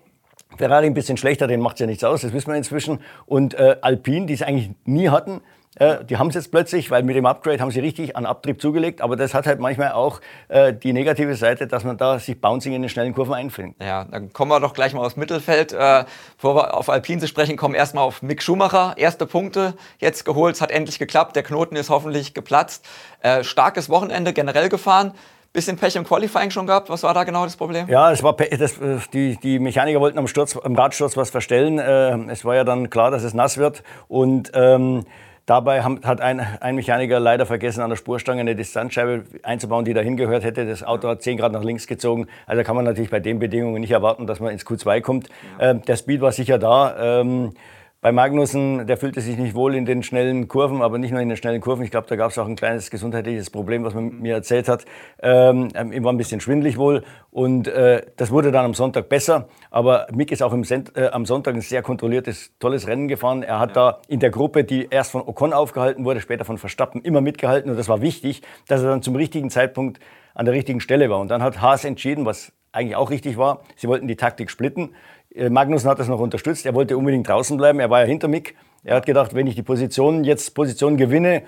Ferrari 0.58 0.86
ein 0.86 0.94
bisschen 0.94 1.18
schlechter, 1.18 1.48
den 1.48 1.60
macht 1.60 1.80
ja 1.80 1.86
nichts 1.86 2.04
aus, 2.06 2.22
das 2.22 2.32
wissen 2.32 2.50
wir 2.50 2.56
inzwischen. 2.56 3.00
Und 3.26 3.54
äh, 3.56 3.76
Alpine, 3.82 4.28
die 4.28 4.34
es 4.34 4.42
eigentlich 4.42 4.72
nie 4.86 5.10
hatten, 5.10 5.42
äh, 5.80 6.04
die 6.04 6.18
haben 6.18 6.28
es 6.28 6.36
jetzt 6.36 6.52
plötzlich, 6.52 6.90
weil 6.92 7.04
mit 7.04 7.16
dem 7.16 7.26
Upgrade 7.26 7.60
haben 7.60 7.72
sie 7.72 7.80
richtig 7.80 8.16
an 8.16 8.26
Abtrieb 8.26 8.62
zugelegt. 8.62 9.02
Aber 9.02 9.16
das 9.16 9.34
hat 9.34 9.46
halt 9.48 9.60
manchmal 9.60 9.92
auch 9.92 10.22
äh, 10.48 10.74
die 10.74 10.94
negative 10.94 11.36
Seite, 11.36 11.68
dass 11.68 11.84
man 11.84 11.98
da 11.98 12.20
sich 12.20 12.40
Bouncing 12.40 12.74
in 12.74 12.82
den 12.82 12.90
schnellen 12.90 13.14
Kurven 13.14 13.34
einfindet. 13.34 13.76
Ja, 13.82 14.06
dann 14.06 14.34
kommen 14.34 14.52
wir 14.52 14.60
doch 14.60 14.74
gleich 14.74 14.94
mal 14.94 15.06
aufs 15.06 15.18
Mittelfeld. 15.18 15.74
Äh, 15.74 16.06
bevor 16.36 16.56
wir 16.56 16.74
auf 16.74 16.90
Alpine 16.90 17.22
zu 17.22 17.28
sprechen 17.28 17.58
kommen, 17.58 17.76
erstmal 17.76 18.04
auf 18.04 18.22
Mick 18.22 18.42
Schumacher. 18.42 18.96
Erste 18.98 19.26
Punkte 19.26 19.76
jetzt 20.00 20.26
geholt, 20.26 20.56
es 20.56 20.62
hat 20.62 20.72
endlich 20.72 21.00
geklappt. 21.00 21.36
Der 21.36 21.44
Knoten 21.44 21.76
ist 21.76 21.90
hoffentlich 21.90 22.34
geplatzt. 22.34 22.86
Äh, 23.22 23.44
starkes 23.44 23.90
Wochenende 23.90 24.34
generell 24.34 24.70
gefahren 24.70 25.14
bisschen 25.54 25.78
Pech 25.78 25.96
im 25.96 26.04
Qualifying 26.04 26.52
schon 26.52 26.68
gehabt. 26.68 26.90
Was 26.90 27.02
war 27.02 27.16
da 27.16 27.24
genau 27.24 27.44
das 27.44 27.58
Problem? 27.58 27.90
Ja, 27.90 28.12
es 28.12 28.22
war 28.22 28.36
das, 28.36 28.78
äh, 28.78 29.00
die, 29.12 29.38
die 29.38 29.58
Mechaniker 29.58 30.00
wollten 30.00 30.20
am, 30.20 30.28
Sturz, 30.28 30.56
am 30.56 30.76
Radsturz 30.76 31.18
was 31.18 31.32
verstellen. 31.32 31.80
Äh, 31.80 32.32
es 32.32 32.46
war 32.46 32.56
ja 32.56 32.64
dann 32.64 32.92
klar, 32.92 33.10
dass 33.10 33.24
es 33.24 33.34
nass 33.34 33.58
wird. 33.58 33.82
Und 34.08 34.52
ähm, 34.54 35.06
Dabei 35.48 35.82
hat 35.82 36.20
ein, 36.20 36.42
ein, 36.42 36.76
Mechaniker 36.76 37.22
leider 37.22 37.46
vergessen, 37.46 37.80
an 37.80 37.90
der 37.90 37.96
Spurstange 37.96 38.42
eine 38.42 38.54
Distanzscheibe 38.54 39.24
einzubauen, 39.44 39.86
die 39.86 39.94
dahin 39.94 40.18
gehört 40.18 40.44
hätte. 40.44 40.66
Das 40.66 40.84
Auto 40.84 41.08
hat 41.08 41.22
10 41.22 41.38
Grad 41.38 41.54
nach 41.54 41.64
links 41.64 41.88
gezogen. 41.88 42.28
Also 42.46 42.64
kann 42.64 42.76
man 42.76 42.84
natürlich 42.84 43.10
bei 43.10 43.22
den 43.22 43.40
Bedingungen 43.40 43.80
nicht 43.80 43.92
erwarten, 43.92 44.28
dass 44.28 44.42
man 44.42 44.52
ins 44.52 44.66
Q2 44.66 45.00
kommt. 45.00 45.30
Ja. 45.58 45.70
Ähm, 45.70 45.84
der 45.84 45.96
Speed 45.96 46.20
war 46.20 46.34
sicher 46.34 46.60
da. 46.60 47.22
Ähm, 47.22 47.54
bei 48.00 48.12
Magnussen, 48.12 48.86
der 48.86 48.96
fühlte 48.98 49.22
sich 49.22 49.38
nicht 49.38 49.56
wohl 49.56 49.74
in 49.74 49.86
den 49.86 50.04
schnellen 50.04 50.48
Kurven, 50.48 50.84
aber 50.84 51.00
nicht 51.00 51.12
nur 51.12 51.20
in 51.20 51.30
den 51.30 51.38
schnellen 51.38 51.62
Kurven. 51.62 51.84
Ich 51.84 51.90
glaube, 51.90 52.06
da 52.08 52.16
gab 52.16 52.30
es 52.30 52.38
auch 52.38 52.46
ein 52.46 52.56
kleines 52.56 52.92
gesundheitliches 52.92 53.50
Problem, 53.50 53.84
was 53.84 53.96
man 53.96 54.20
mir 54.20 54.36
erzählt 54.36 54.68
hat. 54.68 54.86
Ähm, 55.22 55.70
ihm 55.92 56.04
war 56.04 56.14
ein 56.14 56.18
bisschen 56.18 56.40
schwindlig 56.40 56.78
wohl 56.78 57.04
und 57.32 57.68
äh, 57.68 58.04
das 58.16 58.30
wurde 58.30 58.52
dann 58.52 58.66
am 58.66 58.76
Sonntag 58.76 59.10
besser. 59.10 59.48
Aber 59.72 60.08
Mick 60.14 60.32
ist 60.32 60.44
auch 60.44 60.54
äh, 60.54 61.08
am 61.12 61.26
Sonntag 61.26 61.56
ein 61.56 61.62
sehr 61.62 61.82
kontrolliertes, 61.82 62.52
tolles 62.60 62.88
Rennen 62.88 63.08
gefahren. 63.08 63.42
Er 63.42 63.60
hat 63.60 63.70
ja. 63.70 63.92
da 63.92 64.02
in 64.08 64.20
der 64.20 64.30
Gruppe, 64.30 64.64
die 64.64 64.88
erst 64.90 65.12
von 65.12 65.22
Ocon 65.22 65.52
aufgehalten 65.52 66.06
wurde, 66.06 66.22
später 66.22 66.46
von 66.46 66.60
Verstappen, 66.60 67.02
immer 67.02 67.22
mitgehalten. 67.22 67.72
Und 67.72 67.78
das 67.78 67.90
war 67.90 68.02
wichtig, 68.02 68.44
dass 68.68 68.84
er 68.84 68.90
dann 68.90 69.02
zum 69.02 69.16
richtigen 69.16 69.50
Zeitpunkt 69.50 70.00
an 70.36 70.46
der 70.46 70.54
richtigen 70.54 70.82
Stelle 70.82 71.10
war. 71.10 71.20
Und 71.20 71.30
dann 71.30 71.42
hat 71.42 71.62
Haas 71.62 71.84
entschieden, 71.84 72.26
was 72.26 72.54
eigentlich 72.72 72.96
auch 72.96 73.10
richtig 73.10 73.38
war. 73.38 73.62
Sie 73.76 73.88
wollten 73.88 74.08
die 74.08 74.16
Taktik 74.16 74.52
splitten. 74.52 74.94
Äh, 75.38 75.50
Magnussen 75.50 75.90
hat 75.90 76.00
das 76.00 76.08
noch 76.08 76.20
unterstützt. 76.20 76.66
Er 76.66 76.74
wollte 76.74 76.98
unbedingt 76.98 77.28
draußen 77.28 77.56
bleiben. 77.58 77.80
Er 77.80 77.90
war 77.90 78.02
ja 78.02 78.08
hinter 78.08 78.28
Mick. 78.28 78.56
Er 78.84 78.96
hat 78.96 79.06
gedacht, 79.06 79.36
wenn 79.36 79.48
ich 79.48 79.56
die 79.56 79.64
Position 79.64 80.24
jetzt 80.24 80.56
Position 80.56 80.98
gewinne, 80.98 81.44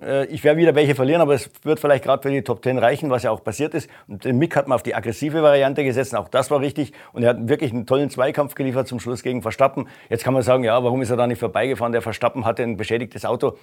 äh, 0.00 0.26
ich 0.26 0.44
werde 0.44 0.60
wieder 0.60 0.74
welche 0.74 0.94
verlieren, 0.94 1.20
aber 1.20 1.34
es 1.34 1.50
wird 1.62 1.80
vielleicht 1.80 2.04
gerade 2.04 2.22
für 2.22 2.30
die 2.30 2.42
Top 2.42 2.62
10 2.62 2.78
reichen, 2.78 3.10
was 3.10 3.24
ja 3.24 3.30
auch 3.30 3.42
passiert 3.42 3.74
ist. 3.74 3.88
Und 4.06 4.24
den 4.24 4.38
Mick 4.38 4.54
hat 4.54 4.68
man 4.68 4.76
auf 4.76 4.82
die 4.82 4.94
aggressive 4.94 5.42
Variante 5.42 5.84
gesetzt, 5.84 6.14
auch 6.14 6.28
das 6.28 6.50
war 6.50 6.60
richtig. 6.60 6.92
Und 7.12 7.22
er 7.22 7.30
hat 7.30 7.48
wirklich 7.48 7.72
einen 7.72 7.86
tollen 7.86 8.10
Zweikampf 8.10 8.54
geliefert 8.54 8.86
zum 8.86 9.00
Schluss 9.00 9.22
gegen 9.22 9.42
Verstappen. 9.42 9.88
Jetzt 10.08 10.24
kann 10.24 10.34
man 10.34 10.42
sagen, 10.42 10.64
ja, 10.64 10.82
warum 10.82 11.02
ist 11.02 11.10
er 11.10 11.16
da 11.16 11.26
nicht 11.26 11.38
vorbeigefahren? 11.38 11.92
Der 11.92 12.02
Verstappen 12.02 12.44
hatte 12.44 12.62
ein 12.62 12.76
beschädigtes 12.76 13.24
Auto. 13.24 13.56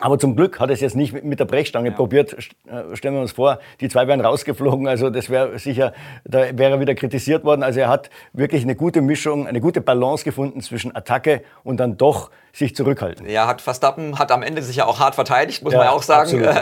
Aber 0.00 0.18
zum 0.18 0.34
Glück 0.34 0.58
hat 0.58 0.70
er 0.70 0.74
es 0.74 0.80
jetzt 0.80 0.96
nicht 0.96 1.22
mit 1.22 1.38
der 1.38 1.44
Brechstange 1.44 1.90
ja. 1.90 1.94
probiert. 1.94 2.32
Äh, 2.32 2.96
stellen 2.96 3.14
wir 3.14 3.20
uns 3.20 3.32
vor, 3.32 3.60
die 3.80 3.88
zwei 3.88 4.08
wären 4.08 4.20
rausgeflogen. 4.20 4.88
Also 4.88 5.08
das 5.08 5.30
wäre 5.30 5.58
sicher, 5.58 5.92
da 6.24 6.40
wäre 6.58 6.72
er 6.72 6.80
wieder 6.80 6.96
kritisiert 6.96 7.44
worden. 7.44 7.62
Also 7.62 7.80
er 7.80 7.88
hat 7.88 8.10
wirklich 8.32 8.62
eine 8.62 8.74
gute 8.74 9.00
Mischung, 9.00 9.46
eine 9.46 9.60
gute 9.60 9.80
Balance 9.80 10.24
gefunden 10.24 10.60
zwischen 10.62 10.94
Attacke 10.96 11.42
und 11.62 11.78
dann 11.78 11.96
doch 11.96 12.30
sich 12.54 12.76
zurückhalten. 12.76 13.28
Ja, 13.28 13.48
hat 13.48 13.60
Verstappen 13.60 14.16
hat 14.18 14.30
am 14.30 14.44
Ende 14.44 14.62
sich 14.62 14.76
ja 14.76 14.86
auch 14.86 15.00
hart 15.00 15.16
verteidigt, 15.16 15.64
muss 15.64 15.72
ja, 15.72 15.80
man 15.80 15.88
ja 15.88 15.92
auch 15.92 16.02
sagen. 16.02 16.44
Äh, 16.44 16.54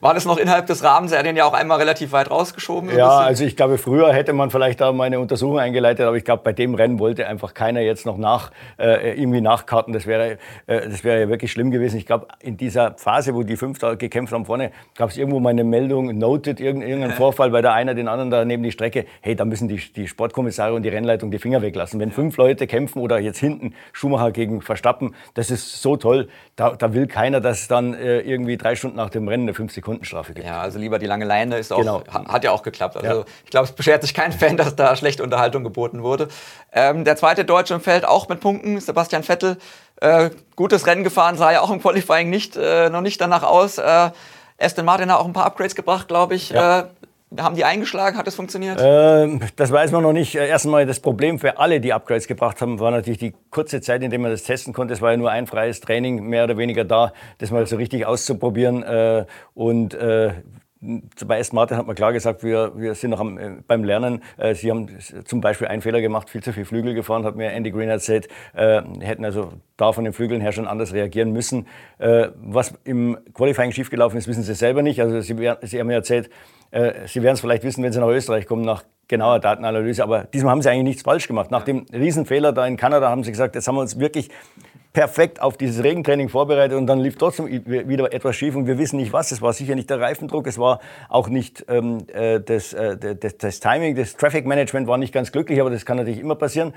war 0.00 0.14
das 0.14 0.24
noch 0.24 0.38
innerhalb 0.38 0.66
des 0.66 0.84
Rahmens? 0.84 1.10
Er 1.10 1.18
hat 1.18 1.26
den 1.26 1.36
ja 1.36 1.44
auch 1.44 1.54
einmal 1.54 1.78
relativ 1.78 2.12
weit 2.12 2.30
rausgeschoben. 2.30 2.96
Ja, 2.96 3.18
also 3.18 3.44
ich 3.44 3.56
glaube, 3.56 3.76
früher 3.76 4.12
hätte 4.12 4.32
man 4.32 4.50
vielleicht 4.50 4.80
da 4.80 4.92
mal 4.92 5.04
eine 5.04 5.18
Untersuchung 5.18 5.58
eingeleitet, 5.58 6.06
aber 6.06 6.16
ich 6.16 6.24
glaube, 6.24 6.44
bei 6.44 6.52
dem 6.52 6.76
Rennen 6.76 7.00
wollte 7.00 7.26
einfach 7.26 7.52
keiner 7.52 7.80
jetzt 7.80 8.06
noch 8.06 8.16
nach, 8.16 8.52
äh, 8.78 9.18
irgendwie 9.20 9.40
nachkarten. 9.40 9.92
Das 9.92 10.06
wäre, 10.06 10.38
äh, 10.68 10.88
das 10.88 11.02
wäre 11.02 11.20
ja 11.22 11.28
wirklich 11.28 11.50
schlimm 11.50 11.72
gewesen. 11.72 11.96
Ich 11.96 12.06
glaube, 12.06 12.28
in 12.38 12.56
dieser 12.56 12.79
dieser 12.80 12.98
Phase, 12.98 13.34
wo 13.34 13.42
die 13.42 13.56
fünf 13.56 13.78
da 13.78 13.94
gekämpft 13.94 14.32
haben 14.32 14.44
vorne, 14.44 14.72
gab 14.96 15.10
es 15.10 15.16
irgendwo 15.16 15.40
mal 15.40 15.50
eine 15.50 15.64
Meldung, 15.64 16.16
noted, 16.18 16.60
irgendein 16.60 17.10
Vorfall, 17.16 17.52
weil 17.52 17.62
der 17.62 17.72
einer 17.72 17.94
den 17.94 18.08
anderen 18.08 18.30
da 18.30 18.44
neben 18.44 18.62
die 18.62 18.72
Strecke, 18.72 19.06
hey, 19.20 19.36
da 19.36 19.44
müssen 19.44 19.68
die, 19.68 19.76
die 19.76 20.08
Sportkommissare 20.08 20.74
und 20.74 20.82
die 20.82 20.88
Rennleitung 20.88 21.30
die 21.30 21.38
Finger 21.38 21.62
weglassen. 21.62 22.00
Wenn 22.00 22.10
fünf 22.10 22.36
Leute 22.36 22.66
kämpfen 22.66 23.00
oder 23.00 23.18
jetzt 23.18 23.38
hinten 23.38 23.74
Schumacher 23.92 24.32
gegen 24.32 24.62
Verstappen, 24.62 25.14
das 25.34 25.50
ist 25.50 25.82
so 25.82 25.96
toll, 25.96 26.28
da, 26.56 26.70
da 26.70 26.94
will 26.94 27.06
keiner, 27.06 27.40
dass 27.40 27.62
es 27.62 27.68
dann 27.68 27.94
äh, 27.94 28.20
irgendwie 28.20 28.56
drei 28.56 28.76
Stunden 28.76 28.96
nach 28.96 29.10
dem 29.10 29.28
Rennen 29.28 29.44
eine 29.44 29.54
fünf 29.54 29.72
Sekunden 29.72 30.04
Strafe 30.04 30.34
gibt. 30.34 30.46
Ja, 30.46 30.60
also 30.60 30.78
lieber 30.78 30.98
die 30.98 31.06
lange 31.06 31.24
Leine 31.24 31.58
ist 31.58 31.72
auch, 31.72 31.78
genau. 31.78 32.02
hat 32.06 32.44
ja 32.44 32.52
auch 32.52 32.62
geklappt. 32.62 32.96
Also 32.96 33.20
ja. 33.20 33.24
ich 33.44 33.50
glaube, 33.50 33.66
es 33.66 33.72
beschert 33.72 34.02
sich 34.02 34.14
kein 34.14 34.32
Fan, 34.32 34.56
dass 34.56 34.76
da 34.76 34.96
schlechte 34.96 35.22
Unterhaltung 35.22 35.64
geboten 35.64 36.02
wurde. 36.02 36.28
Ähm, 36.72 37.04
der 37.04 37.16
zweite 37.16 37.44
Deutsche 37.44 37.74
im 37.74 37.80
Feld 37.80 38.04
auch 38.04 38.28
mit 38.28 38.40
Punkten, 38.40 38.80
Sebastian 38.80 39.22
Vettel. 39.22 39.56
Äh, 40.00 40.30
gutes 40.56 40.86
Rennen 40.86 41.04
gefahren, 41.04 41.36
sah 41.36 41.52
ja 41.52 41.60
auch 41.60 41.70
im 41.70 41.80
Qualifying 41.80 42.30
nicht, 42.30 42.56
äh, 42.56 42.88
noch 42.90 43.02
nicht 43.02 43.20
danach 43.20 43.42
aus. 43.42 43.78
Äh, 43.78 44.10
Aston 44.58 44.84
Martin 44.84 45.10
hat 45.10 45.18
auch 45.20 45.26
ein 45.26 45.32
paar 45.32 45.46
Upgrades 45.46 45.74
gebracht, 45.74 46.08
glaube 46.08 46.34
ich. 46.34 46.50
Ja. 46.50 46.80
Äh, 46.80 46.84
haben 47.38 47.54
die 47.54 47.64
eingeschlagen? 47.64 48.18
Hat 48.18 48.26
es 48.26 48.34
funktioniert? 48.34 48.80
Ähm, 48.82 49.40
das 49.54 49.70
weiß 49.70 49.92
man 49.92 50.02
noch 50.02 50.12
nicht. 50.12 50.34
Äh, 50.34 50.48
Erstmal 50.48 50.84
das 50.84 50.98
Problem 51.00 51.38
für 51.38 51.58
alle, 51.58 51.80
die 51.80 51.92
Upgrades 51.92 52.26
gebracht 52.26 52.60
haben, 52.60 52.80
war 52.80 52.90
natürlich 52.90 53.18
die 53.18 53.34
kurze 53.50 53.80
Zeit, 53.80 54.02
in 54.02 54.10
der 54.10 54.18
man 54.18 54.32
das 54.32 54.42
testen 54.42 54.72
konnte. 54.72 54.94
Es 54.94 55.00
war 55.00 55.12
ja 55.12 55.16
nur 55.16 55.30
ein 55.30 55.46
freies 55.46 55.80
Training, 55.80 56.24
mehr 56.24 56.44
oder 56.44 56.56
weniger 56.56 56.84
da, 56.84 57.12
das 57.38 57.50
mal 57.50 57.66
so 57.66 57.76
richtig 57.76 58.04
auszuprobieren. 58.04 58.82
Äh, 58.82 59.26
und 59.54 59.96
bei 60.80 61.38
Aston 61.38 61.56
Martin 61.56 61.76
hat 61.76 61.86
man 61.86 61.94
klar 61.94 62.12
gesagt, 62.12 62.42
wir, 62.42 62.72
wir 62.74 62.94
sind 62.94 63.10
noch 63.10 63.20
am, 63.20 63.36
äh, 63.38 63.56
beim 63.66 63.84
Lernen. 63.84 64.22
Äh, 64.38 64.54
sie 64.54 64.70
haben 64.70 64.88
zum 65.24 65.40
Beispiel 65.40 65.66
einen 65.66 65.82
Fehler 65.82 66.00
gemacht, 66.00 66.30
viel 66.30 66.42
zu 66.42 66.52
viel 66.52 66.64
Flügel 66.64 66.94
gefahren, 66.94 67.24
hat 67.24 67.36
mir 67.36 67.50
Andy 67.52 67.70
Green 67.70 67.90
erzählt. 67.90 68.28
Äh, 68.54 68.80
hätten 69.00 69.24
also 69.24 69.52
da 69.76 69.92
von 69.92 70.04
den 70.04 70.14
Flügeln 70.14 70.40
her 70.40 70.52
schon 70.52 70.66
anders 70.66 70.94
reagieren 70.94 71.32
müssen. 71.32 71.66
Äh, 71.98 72.28
was 72.36 72.74
im 72.84 73.18
Qualifying 73.34 73.72
schiefgelaufen 73.72 74.18
ist, 74.18 74.26
wissen 74.26 74.42
sie 74.42 74.54
selber 74.54 74.82
nicht. 74.82 75.00
Also 75.02 75.20
sie, 75.20 75.36
sie 75.62 75.80
haben 75.80 75.86
mir 75.86 75.94
erzählt, 75.94 76.30
äh, 76.70 77.06
sie 77.06 77.22
werden 77.22 77.34
es 77.34 77.40
vielleicht 77.40 77.64
wissen, 77.64 77.84
wenn 77.84 77.92
sie 77.92 78.00
nach 78.00 78.08
Österreich 78.08 78.46
kommen, 78.46 78.62
nach 78.62 78.84
genauer 79.06 79.38
Datenanalyse. 79.38 80.02
Aber 80.02 80.24
diesmal 80.24 80.52
haben 80.52 80.62
sie 80.62 80.70
eigentlich 80.70 80.84
nichts 80.84 81.02
falsch 81.02 81.28
gemacht. 81.28 81.50
Nach 81.50 81.64
dem 81.64 81.84
Riesenfehler 81.92 82.52
da 82.52 82.66
in 82.66 82.78
Kanada 82.78 83.10
haben 83.10 83.22
sie 83.22 83.32
gesagt, 83.32 83.54
jetzt 83.54 83.68
haben 83.68 83.74
wir 83.74 83.82
uns 83.82 83.98
wirklich 83.98 84.30
perfekt 84.92 85.40
auf 85.40 85.56
dieses 85.56 85.84
Regentraining 85.84 86.28
vorbereitet 86.28 86.76
und 86.76 86.86
dann 86.86 86.98
lief 86.98 87.16
trotzdem 87.16 87.46
wieder 87.46 88.12
etwas 88.12 88.34
schief 88.34 88.56
und 88.56 88.66
wir 88.66 88.78
wissen 88.78 88.96
nicht 88.96 89.12
was. 89.12 89.30
Es 89.30 89.40
war 89.40 89.52
sicher 89.52 89.74
nicht 89.74 89.88
der 89.88 90.00
Reifendruck, 90.00 90.46
es 90.46 90.58
war 90.58 90.80
auch 91.08 91.28
nicht 91.28 91.64
ähm, 91.68 91.98
äh, 92.08 92.40
das, 92.40 92.72
äh, 92.72 92.96
das, 92.96 93.36
das, 93.38 93.60
Timing, 93.60 93.94
das 93.94 94.16
Traffic 94.16 94.46
Management 94.46 94.88
war 94.88 94.98
nicht 94.98 95.12
ganz 95.12 95.30
glücklich, 95.30 95.60
aber 95.60 95.70
das 95.70 95.86
kann 95.86 95.96
natürlich 95.96 96.18
immer 96.18 96.34
passieren. 96.34 96.74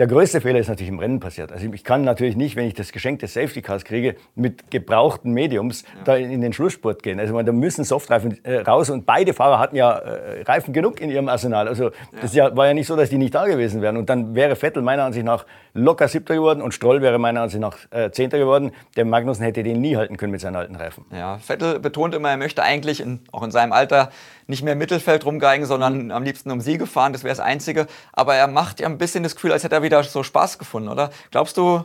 Der 0.00 0.08
größte 0.08 0.40
Fehler 0.40 0.58
ist 0.58 0.68
natürlich 0.68 0.88
im 0.88 0.98
Rennen 0.98 1.20
passiert. 1.20 1.52
Also 1.52 1.72
ich 1.72 1.84
kann 1.84 2.02
natürlich 2.02 2.34
nicht, 2.34 2.56
wenn 2.56 2.66
ich 2.66 2.74
das 2.74 2.90
Geschenk 2.90 3.20
des 3.20 3.34
Safety 3.34 3.62
Cars 3.62 3.84
kriege, 3.84 4.16
mit 4.34 4.68
gebrauchten 4.72 5.32
Mediums 5.32 5.82
ja. 5.82 6.02
da 6.04 6.16
in 6.16 6.40
den 6.40 6.52
Schlussspurt 6.52 7.04
gehen. 7.04 7.20
Also 7.20 7.40
da 7.40 7.52
müssen 7.52 7.84
Softreifen 7.84 8.44
äh, 8.44 8.58
raus 8.58 8.90
und 8.90 9.06
beide 9.06 9.32
Fahrer 9.32 9.60
hatten 9.60 9.76
ja 9.76 9.92
äh, 9.92 10.42
Reifen 10.42 10.74
genug 10.74 11.00
in 11.00 11.08
ihrem 11.10 11.28
Arsenal. 11.28 11.68
Also 11.68 11.92
das 12.20 12.34
ja, 12.34 12.56
war 12.56 12.66
ja 12.66 12.74
nicht 12.74 12.88
so, 12.88 12.96
dass 12.96 13.10
die 13.10 13.18
nicht 13.18 13.32
da 13.32 13.46
gewesen 13.46 13.80
wären. 13.80 13.96
Und 13.96 14.10
dann 14.10 14.34
wäre 14.34 14.56
Vettel 14.56 14.82
meiner 14.82 15.04
Ansicht 15.04 15.24
nach 15.24 15.46
locker 15.72 16.08
Siebter 16.08 16.34
geworden 16.34 16.62
und 16.62 16.74
Stroll 16.74 17.00
wäre 17.00 17.18
meiner 17.18 17.42
Ansicht 17.42 17.60
nach 17.60 17.78
äh, 17.90 18.10
Zehnter 18.10 18.38
geworden. 18.38 18.72
Der 18.96 19.04
Magnussen 19.04 19.44
hätte 19.44 19.62
den 19.62 19.80
nie 19.80 19.96
halten 19.96 20.16
können 20.16 20.32
mit 20.32 20.40
seinen 20.40 20.56
alten 20.56 20.74
Reifen. 20.74 21.04
Ja, 21.12 21.38
Vettel 21.38 21.78
betont 21.78 22.12
immer, 22.12 22.30
er 22.30 22.38
möchte 22.38 22.64
eigentlich 22.64 23.00
in, 23.00 23.20
auch 23.30 23.44
in 23.44 23.52
seinem 23.52 23.72
Alter 23.72 24.10
nicht 24.48 24.62
mehr 24.62 24.74
im 24.74 24.78
Mittelfeld 24.78 25.24
rumgeigen, 25.26 25.66
sondern 25.66 26.10
am 26.10 26.22
liebsten 26.22 26.50
um 26.50 26.60
Siege 26.60 26.86
fahren. 26.86 27.12
Das 27.12 27.24
wäre 27.24 27.32
das 27.32 27.40
Einzige. 27.40 27.86
Aber 28.12 28.34
er 28.34 28.46
macht 28.46 28.80
ja 28.80 28.86
ein 28.86 28.98
bisschen 28.98 29.22
das 29.22 29.34
Gefühl, 29.34 29.52
als 29.52 29.64
hätte 29.64 29.74
er 29.74 29.75
wieder 29.82 30.02
so 30.02 30.22
Spaß 30.22 30.58
gefunden, 30.58 30.88
oder? 30.88 31.10
Glaubst 31.30 31.56
du, 31.56 31.84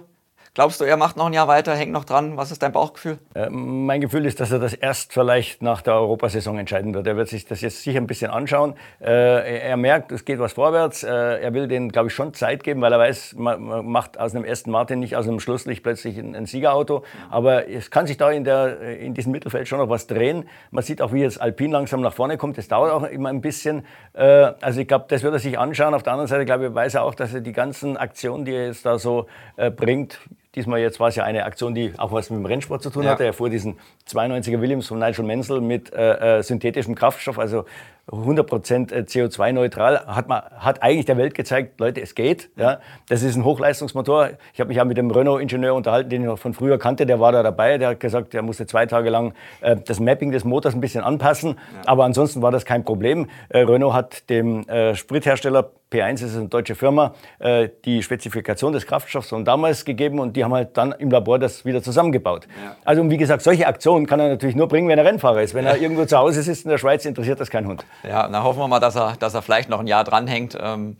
Glaubst 0.53 0.81
du, 0.81 0.84
er 0.84 0.98
macht 0.98 1.15
noch 1.15 1.27
ein 1.27 1.34
Jahr 1.34 1.48
weiter, 1.48 1.74
hängt 1.74 1.93
noch 1.93 2.03
dran? 2.03 2.36
Was 2.36 2.51
ist 2.51 2.62
dein 2.62 2.74
Bauchgefühl? 2.74 3.20
Äh, 3.36 3.50
mein 3.50 4.01
Gefühl 4.01 4.25
ist, 4.25 4.41
dass 4.41 4.51
er 4.51 4.60
das 4.60 4.74
erst 4.74 5.13
vielleicht 5.13 5.62
nach 5.62 5.81
der 5.81 5.93
Europasaison 5.93 6.60
entscheiden 6.60 6.93
wird. 6.93 7.08
Er 7.08 7.15
wird 7.15 7.29
sich 7.29 7.46
das 7.46 7.62
jetzt 7.62 7.81
sicher 7.81 8.01
ein 8.01 8.05
bisschen 8.05 8.31
anschauen. 8.31 8.75
Äh, 9.00 9.62
er 9.62 9.77
merkt, 9.77 10.12
es 10.12 10.25
geht 10.25 10.39
was 10.39 10.51
vorwärts. 10.51 11.03
Äh, 11.03 11.10
er 11.10 11.53
will 11.53 11.70
denen, 11.70 11.88
glaube 11.88 12.10
ich, 12.10 12.13
schon 12.13 12.34
Zeit 12.34 12.65
geben, 12.65 12.81
weil 12.81 12.91
er 12.91 13.00
weiß, 13.00 13.36
man, 13.38 13.63
man 13.63 13.86
macht 13.86 14.20
aus 14.20 14.36
einem 14.36 14.43
ersten 14.43 14.72
Martin 14.72 15.00
nicht 15.00 15.15
aus 15.15 15.25
einem 15.25 15.39
Schlusslicht 15.39 15.84
plötzlich 15.84 16.17
ein, 16.17 16.36
ein, 16.36 16.46
Siegerauto. 16.46 17.05
Aber 17.29 17.70
es 17.70 17.89
kann 17.89 18.05
sich 18.05 18.17
da 18.17 18.29
in, 18.29 18.43
der, 18.43 19.00
in 19.00 19.13
diesem 19.13 19.31
Mittelfeld 19.31 19.70
schon 19.70 19.79
noch 19.79 19.88
was 19.88 20.05
drehen. 20.05 20.50
Man 20.70 20.84
sieht 20.84 21.01
auch, 21.01 21.13
wie 21.13 21.22
jetzt 21.22 21.39
Alpin 21.39 21.72
langsam 21.72 22.01
nach 22.01 22.13
vorne 22.13 22.36
kommt. 22.36 22.58
Das 22.58 22.67
dauert 22.67 22.91
auch 22.91 23.03
immer 23.03 23.29
ein 23.29 23.39
bisschen. 23.39 23.86
Äh, 24.12 24.51
also 24.60 24.81
ich 24.81 24.88
glaube, 24.89 25.05
das 25.08 25.24
wird 25.24 25.31
er 25.31 25.39
sich 25.39 25.58
anschauen. 25.58 25.93
Auf 25.93 26.03
der 26.03 26.12
anderen 26.12 26.27
Seite, 26.27 26.43
glaube 26.43 26.67
ich, 26.67 26.75
weiß 26.75 26.96
er 26.96 27.03
auch, 27.03 27.15
dass 27.15 27.34
er 27.34 27.39
die 27.39 27.53
ganzen 27.53 27.96
Aktionen, 27.96 28.43
die 28.43 28.51
er 28.51 28.65
jetzt 28.65 28.86
da 28.86 29.00
so 29.00 29.27
äh, 29.55 29.72
bringt, 29.72 30.20
Diesmal 30.55 30.81
jetzt 30.81 31.00
war 31.00 31.08
es 31.08 31.15
ja 31.15 31.24
eine 31.24 31.46
Aktion, 31.46 31.74
die 31.74 31.93
auch 31.98 32.12
was 32.12 32.29
mit 32.29 32.39
dem 32.39 32.46
Rennsport 32.46 32.84
zu 32.84 32.89
tun 32.89 33.03
ja. 33.03 33.12
hatte. 33.12 33.24
Er 33.24 33.34
fuhr 33.34 33.50
diesen 33.50 33.79
92er 34.10 34.60
Williams 34.60 34.88
von 34.88 35.00
Nigel 35.00 35.24
Mansell 35.25 35.62
mit 35.62 35.93
äh, 35.93 36.39
äh 36.39 36.43
synthetischem 36.43 36.93
Kraftstoff, 36.96 37.39
also 37.39 37.65
100% 38.10 38.91
äh, 38.91 39.01
CO2-neutral, 39.01 40.05
hat, 40.08 40.27
man, 40.27 40.41
hat 40.58 40.81
eigentlich 40.84 41.05
der 41.05 41.17
Welt 41.17 41.34
gezeigt, 41.34 41.79
Leute, 41.79 42.01
es 42.01 42.15
geht. 42.15 42.50
Ja. 42.55 42.79
Das 43.08 43.24
ist 43.24 43.36
ein 43.36 43.46
Hochleistungsmotor. 43.46 44.31
Ich 44.53 44.60
habe 44.60 44.70
mich 44.70 44.77
ja 44.77 44.86
mit 44.86 44.98
dem 44.98 45.12
Renault-Ingenieur 45.12 45.74
unterhalten, 45.74 46.10
den 46.10 46.22
ich 46.22 46.27
noch 46.27 46.39
von 46.39 46.53
früher 46.53 46.77
kannte, 46.77 47.05
der 47.05 47.20
war 47.20 47.31
da 47.31 47.43
dabei. 47.43 47.77
Der 47.77 47.89
hat 47.89 48.00
gesagt, 48.00 48.34
er 48.34 48.41
musste 48.41 48.65
zwei 48.65 48.86
Tage 48.86 49.10
lang 49.10 49.34
äh, 49.62 49.75
das 49.77 50.00
Mapping 50.00 50.31
des 50.31 50.43
Motors 50.43 50.74
ein 50.74 50.81
bisschen 50.81 51.03
anpassen. 51.03 51.51
Ja. 51.51 51.81
Aber 51.86 52.05
ansonsten 52.05 52.41
war 52.41 52.51
das 52.51 52.65
kein 52.65 52.84
Problem. 52.84 53.29
Äh, 53.50 53.60
Renault 53.60 53.93
hat 53.93 54.29
dem 54.29 54.67
äh, 54.67 54.96
Sprithersteller 54.96 55.72
P1 55.91 56.24
ist 56.24 56.37
eine 56.37 56.48
deutsche 56.48 56.74
Firma, 56.74 57.14
äh, 57.40 57.68
die 57.83 58.01
Spezifikation 58.01 58.72
des 58.72 58.87
Kraftstoffs 58.87 59.27
von 59.27 59.44
damals 59.44 59.83
gegeben 59.83 60.20
und 60.20 60.37
die 60.37 60.44
haben 60.44 60.53
halt 60.53 60.77
dann 60.77 60.94
im 60.94 61.11
Labor 61.11 61.37
das 61.37 61.66
wieder 61.66 61.83
zusammengebaut. 61.83 62.48
Ja. 62.64 62.77
Also 62.85 63.09
wie 63.09 63.18
gesagt, 63.18 63.42
solche 63.42 63.68
Aktionen 63.68 64.07
kann 64.07 64.22
er 64.22 64.29
natürlich 64.29 64.55
nur 64.55 64.70
bringen, 64.70 64.87
wenn 64.87 64.98
er 64.98 65.03
Rennfahrer 65.03 65.42
ist. 65.42 65.53
Wenn 65.53 65.66
er 65.66 65.77
irgendwo 65.77 66.05
zu 66.05 66.18
Hause 66.18 66.44
sitzt 66.44 66.64
in 66.64 66.72
der 66.72 66.77
Schweiz, 66.77 67.03
interessiert 67.03 67.42
das 67.42 67.50
kein 67.50 67.68
Hund. 67.68 67.83
Ja, 68.03 68.27
dann 68.27 68.44
hoffen 68.44 68.59
wir 68.59 68.68
mal, 68.68 68.79
dass 68.79 68.96
er, 68.96 69.16
dass 69.18 69.33
er 69.33 69.42
vielleicht 69.42 69.70
noch 69.70 69.79
ein 69.79 69.87
Jahr 69.87 70.03
dranhängt. 70.03 70.57
Ähm, 70.59 70.98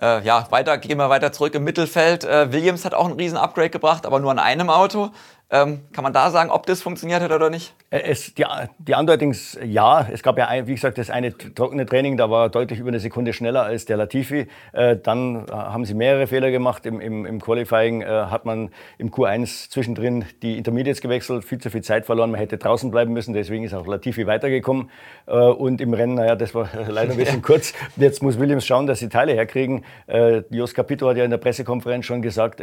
äh, 0.00 0.22
ja, 0.24 0.46
weiter, 0.50 0.78
gehen 0.78 0.98
wir 0.98 1.10
weiter 1.10 1.32
zurück 1.32 1.54
im 1.54 1.64
Mittelfeld. 1.64 2.24
Äh, 2.24 2.52
Williams 2.52 2.84
hat 2.84 2.94
auch 2.94 3.06
ein 3.06 3.12
riesen 3.12 3.36
Upgrade 3.38 3.70
gebracht, 3.70 4.06
aber 4.06 4.20
nur 4.20 4.30
an 4.30 4.38
einem 4.38 4.70
Auto. 4.70 5.10
Ähm, 5.54 5.80
kann 5.92 6.02
man 6.02 6.14
da 6.14 6.30
sagen, 6.30 6.50
ob 6.50 6.64
das 6.64 6.80
funktioniert 6.80 7.20
hat 7.20 7.30
oder 7.30 7.50
nicht? 7.50 7.74
Äh, 7.90 8.00
es, 8.04 8.32
die, 8.32 8.46
die 8.78 8.94
Andeutung 8.94 9.34
ja. 9.62 10.08
Es 10.10 10.22
gab 10.22 10.38
ja, 10.38 10.48
ein, 10.48 10.66
wie 10.66 10.72
gesagt, 10.72 10.96
das 10.96 11.10
eine 11.10 11.36
trockene 11.36 11.84
Training, 11.84 12.16
da 12.16 12.30
war 12.30 12.48
deutlich 12.48 12.78
über 12.78 12.88
eine 12.88 13.00
Sekunde 13.00 13.34
schneller 13.34 13.62
als 13.62 13.84
der 13.84 13.98
Latifi. 13.98 14.46
Äh, 14.72 14.96
dann 14.96 15.44
äh, 15.46 15.52
haben 15.52 15.84
sie 15.84 15.92
mehrere 15.92 16.26
Fehler 16.26 16.50
gemacht. 16.50 16.86
Im, 16.86 17.02
im, 17.02 17.26
im 17.26 17.38
Qualifying 17.38 18.00
äh, 18.00 18.06
hat 18.06 18.46
man 18.46 18.70
im 18.96 19.10
Q1 19.10 19.68
zwischendrin 19.68 20.24
die 20.40 20.56
Intermediates 20.56 21.02
gewechselt, 21.02 21.44
viel 21.44 21.58
zu 21.58 21.68
viel 21.68 21.82
Zeit 21.82 22.06
verloren. 22.06 22.30
Man 22.30 22.40
hätte 22.40 22.56
draußen 22.56 22.90
bleiben 22.90 23.12
müssen, 23.12 23.34
deswegen 23.34 23.62
ist 23.62 23.74
auch 23.74 23.86
Latifi 23.86 24.26
weitergekommen. 24.26 24.88
Äh, 25.26 25.36
und 25.36 25.82
im 25.82 25.92
Rennen, 25.92 26.14
naja, 26.14 26.34
das 26.34 26.54
war 26.54 26.70
leider 26.88 27.12
ein 27.12 27.18
bisschen 27.18 27.42
kurz. 27.42 27.74
Jetzt 27.96 28.22
muss 28.22 28.38
Williams 28.38 28.64
schauen, 28.64 28.86
dass 28.86 29.00
sie 29.00 29.10
Teile 29.10 29.34
herkriegen. 29.34 29.84
Äh, 30.06 30.44
Jos 30.48 30.72
Capito 30.72 31.10
hat 31.10 31.18
ja 31.18 31.24
in 31.24 31.30
der 31.30 31.36
Pressekonferenz 31.36 32.06
schon 32.06 32.22
gesagt, 32.22 32.62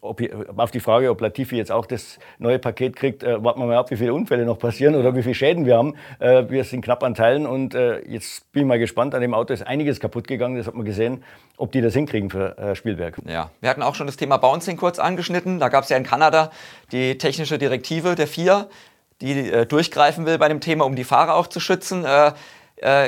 ob, 0.00 0.20
auf 0.56 0.70
die 0.70 0.80
Frage, 0.80 1.10
ob 1.10 1.20
Latifi 1.20 1.56
jetzt 1.56 1.72
auch 1.72 1.86
das 1.86 2.18
neue 2.38 2.58
Paket 2.58 2.96
kriegt, 2.96 3.22
äh, 3.22 3.42
warten 3.42 3.60
wir 3.60 3.66
mal 3.66 3.76
ab, 3.76 3.90
wie 3.90 3.96
viele 3.96 4.14
Unfälle 4.14 4.44
noch 4.44 4.58
passieren 4.58 4.94
oder 4.94 5.14
wie 5.14 5.22
viele 5.22 5.34
Schäden 5.34 5.66
wir 5.66 5.76
haben. 5.76 5.94
Äh, 6.18 6.44
wir 6.48 6.64
sind 6.64 6.82
knapp 6.82 7.02
an 7.02 7.14
Teilen 7.14 7.46
und 7.46 7.74
äh, 7.74 8.00
jetzt 8.06 8.50
bin 8.52 8.62
ich 8.62 8.68
mal 8.68 8.78
gespannt. 8.78 9.14
An 9.14 9.20
dem 9.20 9.34
Auto 9.34 9.52
ist 9.52 9.66
einiges 9.66 10.00
kaputt 10.00 10.28
gegangen, 10.28 10.56
das 10.56 10.66
hat 10.66 10.74
man 10.74 10.84
gesehen, 10.84 11.22
ob 11.56 11.72
die 11.72 11.80
das 11.80 11.94
hinkriegen 11.94 12.30
für 12.30 12.56
äh, 12.58 12.74
Spielberg. 12.74 13.18
Ja, 13.26 13.50
wir 13.60 13.70
hatten 13.70 13.82
auch 13.82 13.94
schon 13.94 14.06
das 14.06 14.16
Thema 14.16 14.36
Bouncing 14.36 14.76
kurz 14.76 14.98
angeschnitten. 14.98 15.58
Da 15.58 15.68
gab 15.68 15.84
es 15.84 15.90
ja 15.90 15.96
in 15.96 16.04
Kanada 16.04 16.50
die 16.92 17.18
technische 17.18 17.58
Direktive 17.58 18.14
der 18.14 18.26
FIA, 18.26 18.68
die 19.20 19.50
äh, 19.50 19.66
durchgreifen 19.66 20.26
will 20.26 20.38
bei 20.38 20.48
dem 20.48 20.60
Thema, 20.60 20.84
um 20.84 20.96
die 20.96 21.04
Fahrer 21.04 21.34
auch 21.34 21.46
zu 21.46 21.60
schützen. 21.60 22.04
Äh, 22.04 22.32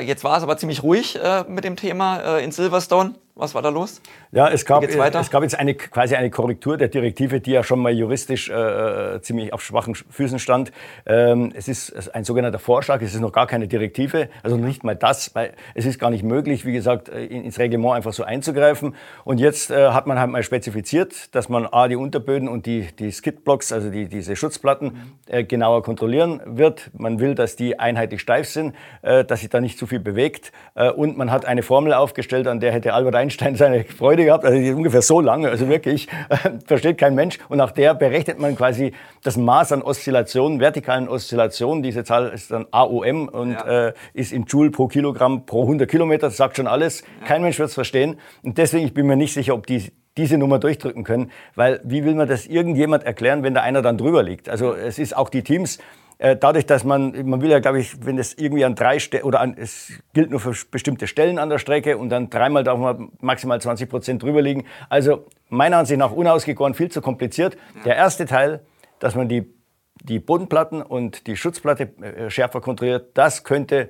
jetzt 0.03 0.23
war 0.23 0.37
es 0.37 0.43
aber 0.43 0.57
ziemlich 0.57 0.83
ruhig 0.83 1.17
mit 1.47 1.63
dem 1.63 1.77
Thema 1.77 2.39
in 2.39 2.51
Silverstone. 2.51 3.13
Was 3.35 3.55
war 3.55 3.61
da 3.61 3.69
los? 3.69 4.01
Ja, 4.33 4.47
es 4.47 4.63
gab, 4.63 4.81
es 4.81 5.29
gab 5.29 5.43
jetzt 5.43 5.59
eine, 5.59 5.75
quasi 5.75 6.15
eine 6.15 6.29
Korrektur 6.29 6.77
der 6.77 6.87
Direktive, 6.87 7.41
die 7.41 7.51
ja 7.51 7.65
schon 7.65 7.79
mal 7.79 7.91
juristisch 7.91 8.49
äh, 8.49 8.53
äh, 8.53 9.21
ziemlich 9.21 9.51
auf 9.51 9.61
schwachen 9.61 9.93
Füßen 9.93 10.39
stand. 10.39 10.71
Ähm, 11.05 11.51
es 11.53 11.67
ist 11.67 12.15
ein 12.15 12.23
sogenannter 12.23 12.57
Vorschlag, 12.57 13.01
es 13.01 13.13
ist 13.13 13.19
noch 13.19 13.33
gar 13.33 13.45
keine 13.45 13.67
Direktive, 13.67 14.29
also 14.41 14.55
nicht 14.55 14.85
mal 14.85 14.95
das, 14.95 15.35
weil 15.35 15.51
es 15.75 15.85
ist 15.85 15.99
gar 15.99 16.11
nicht 16.11 16.23
möglich, 16.23 16.65
wie 16.65 16.71
gesagt, 16.71 17.09
äh, 17.09 17.25
ins 17.25 17.59
Reglement 17.59 17.93
einfach 17.93 18.13
so 18.13 18.23
einzugreifen. 18.23 18.95
Und 19.25 19.41
jetzt 19.41 19.69
äh, 19.69 19.89
hat 19.89 20.07
man 20.07 20.17
halt 20.17 20.31
mal 20.31 20.43
spezifiziert, 20.43 21.35
dass 21.35 21.49
man 21.49 21.65
A, 21.65 21.89
die 21.89 21.97
Unterböden 21.97 22.47
und 22.47 22.65
die, 22.65 22.87
die 22.97 23.11
Skidblocks, 23.11 23.73
also 23.73 23.89
die, 23.89 24.07
diese 24.07 24.37
Schutzplatten, 24.37 25.17
äh, 25.27 25.43
genauer 25.43 25.83
kontrollieren 25.83 26.39
wird. 26.45 26.89
Man 26.93 27.19
will, 27.19 27.35
dass 27.35 27.57
die 27.57 27.79
einheitlich 27.79 28.21
steif 28.21 28.47
sind, 28.47 28.75
äh, 29.01 29.25
dass 29.25 29.41
sich 29.41 29.49
da 29.49 29.59
nicht 29.59 29.77
zu 29.77 29.87
viel 29.87 29.99
bewegt. 29.99 30.53
und 30.95 31.17
man 31.17 31.31
hat 31.31 31.43
eine 31.45 31.63
Formel 31.63 31.93
aufgestellt, 31.93 32.47
an 32.47 32.61
der 32.61 32.71
hätte 32.71 32.93
Albert 32.93 33.15
Einstein 33.15 33.55
seine 33.55 33.83
Freude 33.83 34.20
gehabt, 34.25 34.45
also 34.45 34.57
ungefähr 34.75 35.01
so 35.01 35.21
lange, 35.21 35.49
also 35.49 35.67
wirklich, 35.67 36.07
äh, 36.29 36.37
versteht 36.65 36.97
kein 36.97 37.15
Mensch. 37.15 37.39
Und 37.49 37.57
nach 37.57 37.71
der 37.71 37.93
berechnet 37.93 38.39
man 38.39 38.55
quasi 38.55 38.93
das 39.23 39.37
Maß 39.37 39.71
an 39.71 39.81
Oszillationen, 39.81 40.59
vertikalen 40.59 41.07
Oszillationen. 41.07 41.83
Diese 41.83 42.03
Zahl 42.03 42.29
ist 42.29 42.51
dann 42.51 42.65
AOM 42.71 43.27
und 43.27 43.53
ja. 43.53 43.87
äh, 43.87 43.93
ist 44.13 44.31
in 44.31 44.45
Joule 44.45 44.71
pro 44.71 44.87
Kilogramm 44.87 45.45
pro 45.45 45.63
100 45.63 45.89
Kilometer, 45.89 46.27
das 46.27 46.37
sagt 46.37 46.57
schon 46.57 46.67
alles. 46.67 47.03
Kein 47.25 47.41
Mensch 47.41 47.59
wird 47.59 47.69
es 47.69 47.75
verstehen. 47.75 48.19
Und 48.43 48.57
deswegen, 48.57 48.85
ich 48.85 48.93
bin 48.93 49.07
mir 49.07 49.15
nicht 49.15 49.33
sicher, 49.33 49.53
ob 49.53 49.67
die 49.67 49.91
diese 50.17 50.37
Nummer 50.37 50.59
durchdrücken 50.59 51.03
können, 51.03 51.31
weil 51.55 51.79
wie 51.83 52.03
will 52.03 52.15
man 52.15 52.27
das 52.27 52.45
irgendjemand 52.45 53.03
erklären, 53.03 53.43
wenn 53.43 53.53
da 53.53 53.61
einer 53.61 53.81
dann 53.81 53.97
drüber 53.97 54.23
liegt? 54.23 54.49
Also 54.49 54.73
es 54.73 54.99
ist 54.99 55.15
auch 55.15 55.29
die 55.29 55.41
Teams, 55.41 55.79
dadurch, 56.21 56.67
dass 56.67 56.83
man, 56.83 57.27
man 57.27 57.41
will 57.41 57.49
ja, 57.49 57.59
glaube 57.59 57.79
ich, 57.79 58.05
wenn 58.05 58.19
es 58.19 58.37
irgendwie 58.37 58.63
an 58.63 58.75
drei 58.75 58.99
Stellen, 58.99 59.23
oder 59.23 59.39
an, 59.39 59.55
es 59.57 59.91
gilt 60.13 60.29
nur 60.29 60.39
für 60.39 60.53
bestimmte 60.69 61.07
Stellen 61.07 61.39
an 61.39 61.49
der 61.49 61.57
Strecke 61.57 61.97
und 61.97 62.09
dann 62.09 62.29
dreimal 62.29 62.63
darf 62.63 62.77
man 62.77 63.11
maximal 63.19 63.59
20 63.59 63.89
Prozent 63.89 64.21
drüber 64.21 64.41
liegen. 64.41 64.65
Also 64.87 65.25
meiner 65.49 65.77
Ansicht 65.77 65.97
nach 65.97 66.11
unausgegoren, 66.11 66.75
viel 66.75 66.91
zu 66.91 67.01
kompliziert. 67.01 67.57
Der 67.85 67.95
erste 67.95 68.25
Teil, 68.25 68.61
dass 68.99 69.15
man 69.15 69.29
die, 69.29 69.51
die 70.03 70.19
Bodenplatten 70.19 70.83
und 70.83 71.25
die 71.25 71.35
Schutzplatte 71.35 71.89
äh, 72.01 72.29
schärfer 72.29 72.61
kontrolliert, 72.61 73.09
das 73.15 73.43
könnte 73.43 73.89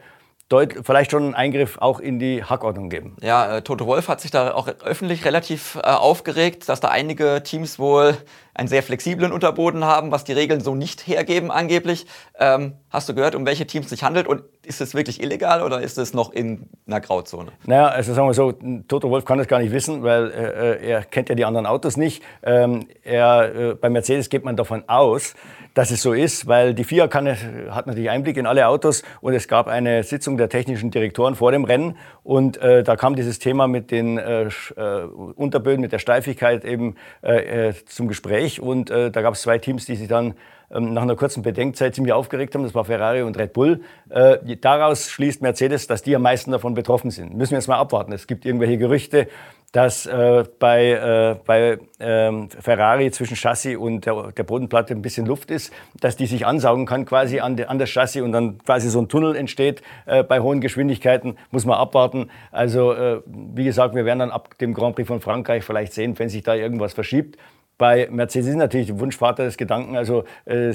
vielleicht 0.84 1.12
schon 1.12 1.24
einen 1.24 1.36
Eingriff 1.36 1.78
auch 1.80 2.00
in 2.00 2.20
die 2.20 2.44
Hackordnung 2.44 2.90
geben. 2.90 3.16
Ja, 3.22 3.58
äh, 3.58 3.62
Toto 3.62 3.86
Wolf 3.86 4.08
hat 4.08 4.22
sich 4.22 4.32
da 4.32 4.54
auch 4.54 4.68
öffentlich 4.84 5.26
relativ 5.26 5.76
äh, 5.76 5.88
aufgeregt, 5.88 6.68
dass 6.70 6.80
da 6.80 6.90
einige 6.90 7.42
Teams 7.44 7.80
wohl 7.80 8.18
einen 8.54 8.68
sehr 8.68 8.84
flexiblen 8.84 9.32
Unterboden 9.32 9.86
haben, 9.86 10.12
was 10.12 10.24
die 10.24 10.34
Regeln 10.34 10.60
so 10.62 10.76
nicht 10.76 11.08
hergeben 11.08 11.52
angeblich. 11.52 12.06
Ähm, 12.38 12.74
hast 12.90 13.08
du 13.08 13.16
gehört, 13.16 13.34
um 13.36 13.46
welche 13.46 13.66
Teams 13.66 13.86
es 13.86 13.92
sich 13.92 14.04
handelt 14.04 14.28
und 14.28 14.44
ist 14.66 14.82
es 14.82 14.94
wirklich 14.94 15.24
illegal 15.24 15.64
oder 15.64 15.82
ist 15.82 15.98
es 15.98 16.14
noch 16.14 16.32
in 16.32 16.70
einer 16.86 17.00
Grauzone? 17.00 17.52
Naja, 17.66 17.88
also 17.88 18.14
sagen 18.14 18.28
wir 18.28 18.34
so, 18.34 18.52
Toto 18.88 19.10
Wolf 19.10 19.26
kann 19.26 19.38
das 19.38 19.48
gar 19.48 19.60
nicht 19.60 19.72
wissen, 19.72 20.04
weil 20.04 20.32
äh, 20.32 20.74
äh 20.74 20.92
er 20.92 21.04
kennt 21.04 21.30
ja 21.30 21.36
die 21.36 21.46
anderen 21.46 21.66
Autos 21.66 21.98
nicht. 21.98 22.24
Ähm, 22.44 22.88
er, 23.04 23.56
äh, 23.56 23.74
bei 23.76 23.90
Mercedes 23.90 24.30
geht 24.30 24.44
man 24.44 24.56
davon 24.56 24.84
aus, 24.88 25.34
dass 25.74 25.92
es 25.92 26.02
so 26.02 26.14
ist, 26.14 26.48
weil 26.48 26.74
die 26.74 26.84
FIA 26.84 27.08
kann, 27.08 27.28
hat 27.28 27.88
natürlich 27.88 28.10
Einblick 28.10 28.38
in 28.38 28.46
alle 28.46 28.68
Autos 28.68 29.04
und 29.22 29.34
es 29.34 29.48
gab 29.48 29.68
eine 29.68 30.04
Sitzung 30.04 30.38
der 30.38 30.50
technischen 30.50 30.92
Direktoren 30.92 31.36
vor 31.36 31.52
dem 31.52 31.64
Rennen 31.64 31.98
und 32.24 32.58
äh, 32.58 32.84
da 32.84 32.96
kam 32.96 33.16
dieses 33.16 33.40
Thema 33.40 33.68
mit 33.68 33.92
den 33.92 34.18
äh, 34.18 34.44
äh 34.44 34.50
Unterböden, 35.36 35.82
mit 35.82 35.92
der 35.92 36.00
Steifigkeit 36.00 36.66
eben 36.66 36.96
zum 37.86 38.08
Gespräch. 38.08 38.22
Gespräch 38.22 38.62
und 38.62 38.90
äh, 38.90 39.12
da 39.12 39.22
gab 39.22 39.34
es 39.34 39.42
zwei 39.42 39.58
Teams, 39.58 39.86
die 39.86 39.96
sich 39.96 40.08
dann 40.08 40.36
ähm, 40.72 40.94
nach 40.94 41.02
einer 41.02 41.16
kurzen 41.16 41.44
Bedenkzeit 41.44 41.96
ziemlich 41.96 42.14
aufgeregt 42.14 42.56
haben. 42.56 42.64
Das 42.64 42.76
war 42.76 42.86
Ferrari 42.86 43.24
und 43.24 43.38
Red 43.38 43.54
Bull. 43.54 43.82
Äh, 44.10 44.58
daraus 44.58 45.10
schließt 45.10 45.42
Mercedes, 45.42 45.88
dass 45.88 46.04
die 46.04 46.16
am 46.16 46.22
meisten 46.22 46.52
davon 46.52 46.74
betroffen 46.74 47.12
sind. 47.12 47.36
Müssen 47.36 47.52
wir 47.52 47.58
jetzt 47.58 47.68
mal 47.68 47.78
abwarten. 47.78 48.14
Es 48.14 48.28
gibt 48.28 48.46
irgendwelche 48.46 48.78
Gerüchte, 48.78 49.28
dass 49.72 50.06
äh, 50.06 50.44
bei, 50.60 50.92
äh, 50.92 51.36
bei 51.46 51.80
ähm, 52.00 52.50
Ferrari 52.50 53.10
zwischen 53.12 53.36
Chassis 53.36 53.78
und 53.78 54.06
der, 54.06 54.32
der, 54.34 54.44
Bodenplatte 54.44 54.94
ein 54.94 55.02
bisschen 55.02 55.26
Luft 55.26 55.50
ist, 55.50 55.72
dass 56.00 56.18
die 56.18 56.26
sich 56.26 56.46
ansaugen 56.46 56.86
kann 56.86 57.06
quasi 57.06 57.40
an, 57.40 57.56
de, 57.56 57.68
an 57.68 57.80
das 57.80 57.90
Chassis 57.90 58.22
und 58.22 58.34
dann 58.34 58.58
quasi 58.58 58.90
so 58.90 59.00
ein 59.00 59.08
Tunnel 59.08 59.36
entsteht 59.36 59.82
äh, 60.06 60.24
bei 60.24 60.42
hohen 60.42 60.60
Geschwindigkeiten. 60.60 61.38
Muss 61.52 61.66
man 61.66 61.78
abwarten. 61.78 62.30
Also 62.52 62.92
äh, 62.94 63.22
wie 63.26 63.64
gesagt, 63.64 63.96
wir 63.96 64.04
werden 64.04 64.20
dann 64.20 64.32
ab 64.32 64.58
dem 64.58 64.74
Grand 64.74 64.96
Prix 64.96 65.08
von 65.08 65.22
Frankreich 65.22 65.64
vielleicht 65.64 65.94
sehen, 65.94 66.20
wenn 66.20 66.28
sich 66.28 66.44
da 66.44 66.54
irgendwas 66.54 66.94
verschiebt. 66.94 67.38
Bei 67.78 68.08
Mercedes 68.12 68.50
ist 68.50 68.56
natürlich 68.56 68.88
der 68.88 69.00
Wunschvater 69.00 69.46
des 69.46 69.58
Gedanken, 69.58 69.96
also 69.96 70.26
äh, 70.46 70.72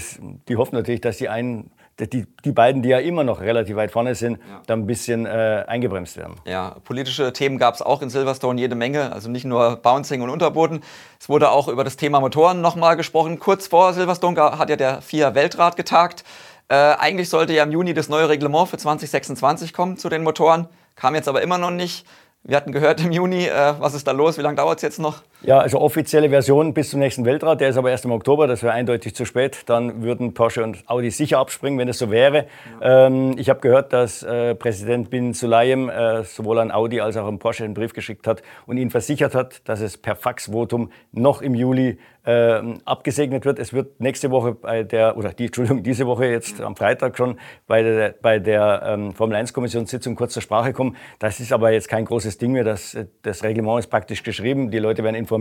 die 0.49 0.57
hoffen 0.57 0.75
natürlich, 0.75 1.03
dass 1.03 1.19
die 1.19 1.29
einen 1.29 1.71
die, 1.99 2.27
die 2.45 2.53
beiden, 2.53 2.83
die 2.83 2.91
ja 2.91 2.99
immer 2.99 3.25
noch 3.25 3.41
relativ 3.41 3.77
weit 3.77 3.91
vorne 3.91 4.15
sind, 4.15 4.39
ja. 4.39 4.63
dann 4.67 4.81
ein 4.81 4.87
bisschen 4.87 5.25
äh, 5.25 5.65
eingebremst 5.67 6.17
werden. 6.17 6.35
Ja, 6.45 6.77
politische 6.85 7.33
Themen 7.33 7.59
gab 7.59 7.75
es 7.75 7.83
auch 7.83 8.03
in 8.03 8.11
Silverstone 8.11 8.61
jede 8.61 8.75
Menge, 8.75 9.13
also 9.13 9.31
nicht 9.31 9.45
nur 9.45 9.77
Bouncing 9.77 10.21
und 10.21 10.29
Unterboden. 10.29 10.83
Es 11.19 11.29
wurde 11.29 11.51
auch 11.51 11.69
über 11.69 11.85
das 11.85 11.97
Thema 11.97 12.21
Motoren 12.21 12.61
nochmal 12.61 12.97
gesprochen. 12.97 13.39
Kurz 13.39 13.67
vor 13.67 13.95
Silverstone 13.95 14.59
hat 14.59 14.69
ja 14.69 14.77
der 14.77 15.01
FIA 15.01 15.35
Weltrat 15.35 15.77
getagt. 15.77 16.25
Äh, 16.69 16.75
eigentlich 16.75 17.31
sollte 17.31 17.55
ja 17.55 17.63
im 17.63 17.71
Juni 17.71 17.95
das 17.95 18.09
neue 18.09 18.29
Reglement 18.29 18.69
für 18.69 18.77
2026 18.77 19.73
kommen 19.73 19.97
zu 19.97 20.09
den 20.09 20.23
Motoren, 20.23 20.69
kam 20.97 21.15
jetzt 21.15 21.29
aber 21.29 21.43
immer 21.43 21.59
noch 21.59 21.71
nicht. 21.71 22.05
Wir 22.43 22.57
hatten 22.57 22.73
gehört 22.73 23.01
im 23.01 23.11
Juni, 23.11 23.47
äh, 23.47 23.75
was 23.79 23.95
ist 23.95 24.07
da 24.07 24.13
los? 24.13 24.37
Wie 24.37 24.43
lange 24.43 24.57
dauert 24.57 24.79
es 24.79 24.83
jetzt 24.83 24.99
noch? 24.99 25.23
Ja, 25.47 25.59
also 25.61 25.81
offizielle 25.81 26.29
Version 26.29 26.75
bis 26.75 26.91
zum 26.91 26.99
nächsten 26.99 27.25
Weltrat, 27.25 27.61
der 27.61 27.69
ist 27.69 27.77
aber 27.77 27.93
erst 27.93 28.05
im 28.05 28.11
Oktober, 28.11 28.49
das 28.49 28.65
wäre 28.65 28.73
eindeutig 28.73 29.15
zu 29.15 29.25
spät. 29.25 29.63
Dann 29.67 30.03
würden 30.03 30.35
Porsche 30.35 30.65
und 30.65 30.83
Audi 30.89 31.13
sicher 31.13 31.39
abspringen, 31.39 31.79
wenn 31.79 31.87
es 31.87 31.99
so 31.99 32.11
wäre. 32.11 32.47
Ja. 32.81 33.07
Ähm, 33.07 33.37
ich 33.39 33.49
habe 33.49 33.61
gehört, 33.61 33.93
dass 33.93 34.25
äh, 34.25 34.57
Präsident 34.57 35.09
Bin 35.09 35.35
Sulayem 35.35 35.89
äh, 35.89 36.25
sowohl 36.25 36.59
an 36.59 36.73
Audi 36.73 37.01
als 37.01 37.17
auch 37.17 37.29
an 37.29 37.39
Porsche 37.39 37.63
einen 37.63 37.75
Brief 37.75 37.93
geschickt 37.93 38.27
hat 38.27 38.43
und 38.67 38.77
ihnen 38.77 38.91
versichert 38.91 39.37
hat, 39.37 39.61
dass 39.69 39.81
es 39.81 39.97
per 39.97 40.17
Faxvotum 40.17 40.91
noch 41.13 41.43
im 41.43 41.55
Juli 41.55 41.99
äh, 42.25 42.61
abgesegnet 42.85 43.45
wird. 43.45 43.61
Es 43.61 43.73
wird 43.73 44.01
nächste 44.01 44.33
Woche 44.33 44.53
bei 44.53 44.83
der, 44.83 45.17
oder 45.17 45.33
die, 45.33 45.47
Entschuldigung, 45.47 45.85
diese 45.85 46.09
Woche 46.09 46.27
jetzt 46.27 46.61
am 46.61 46.75
Freitag 46.75 47.17
schon 47.17 47.39
bei 47.69 47.85
der, 47.85 48.15
bei 48.21 48.41
der 48.41 48.83
ähm, 48.85 49.13
Formel 49.13 49.37
1 49.37 49.53
Kommissionssitzung 49.53 50.17
kurz 50.17 50.33
zur 50.33 50.43
Sprache 50.43 50.73
kommen. 50.73 50.97
Das 51.21 51.39
ist 51.39 51.53
aber 51.53 51.71
jetzt 51.71 51.89
kein 51.89 52.05
großes 52.05 52.39
Ding 52.39 52.51
mehr. 52.51 52.65
Das, 52.65 52.99
das 53.23 53.45
Reglement 53.45 53.79
ist 53.79 53.87
praktisch 53.87 54.25
geschrieben. 54.25 54.73
Die 54.73 54.81
Leute 54.81 55.05
werden 55.05 55.15
informiert. 55.15 55.36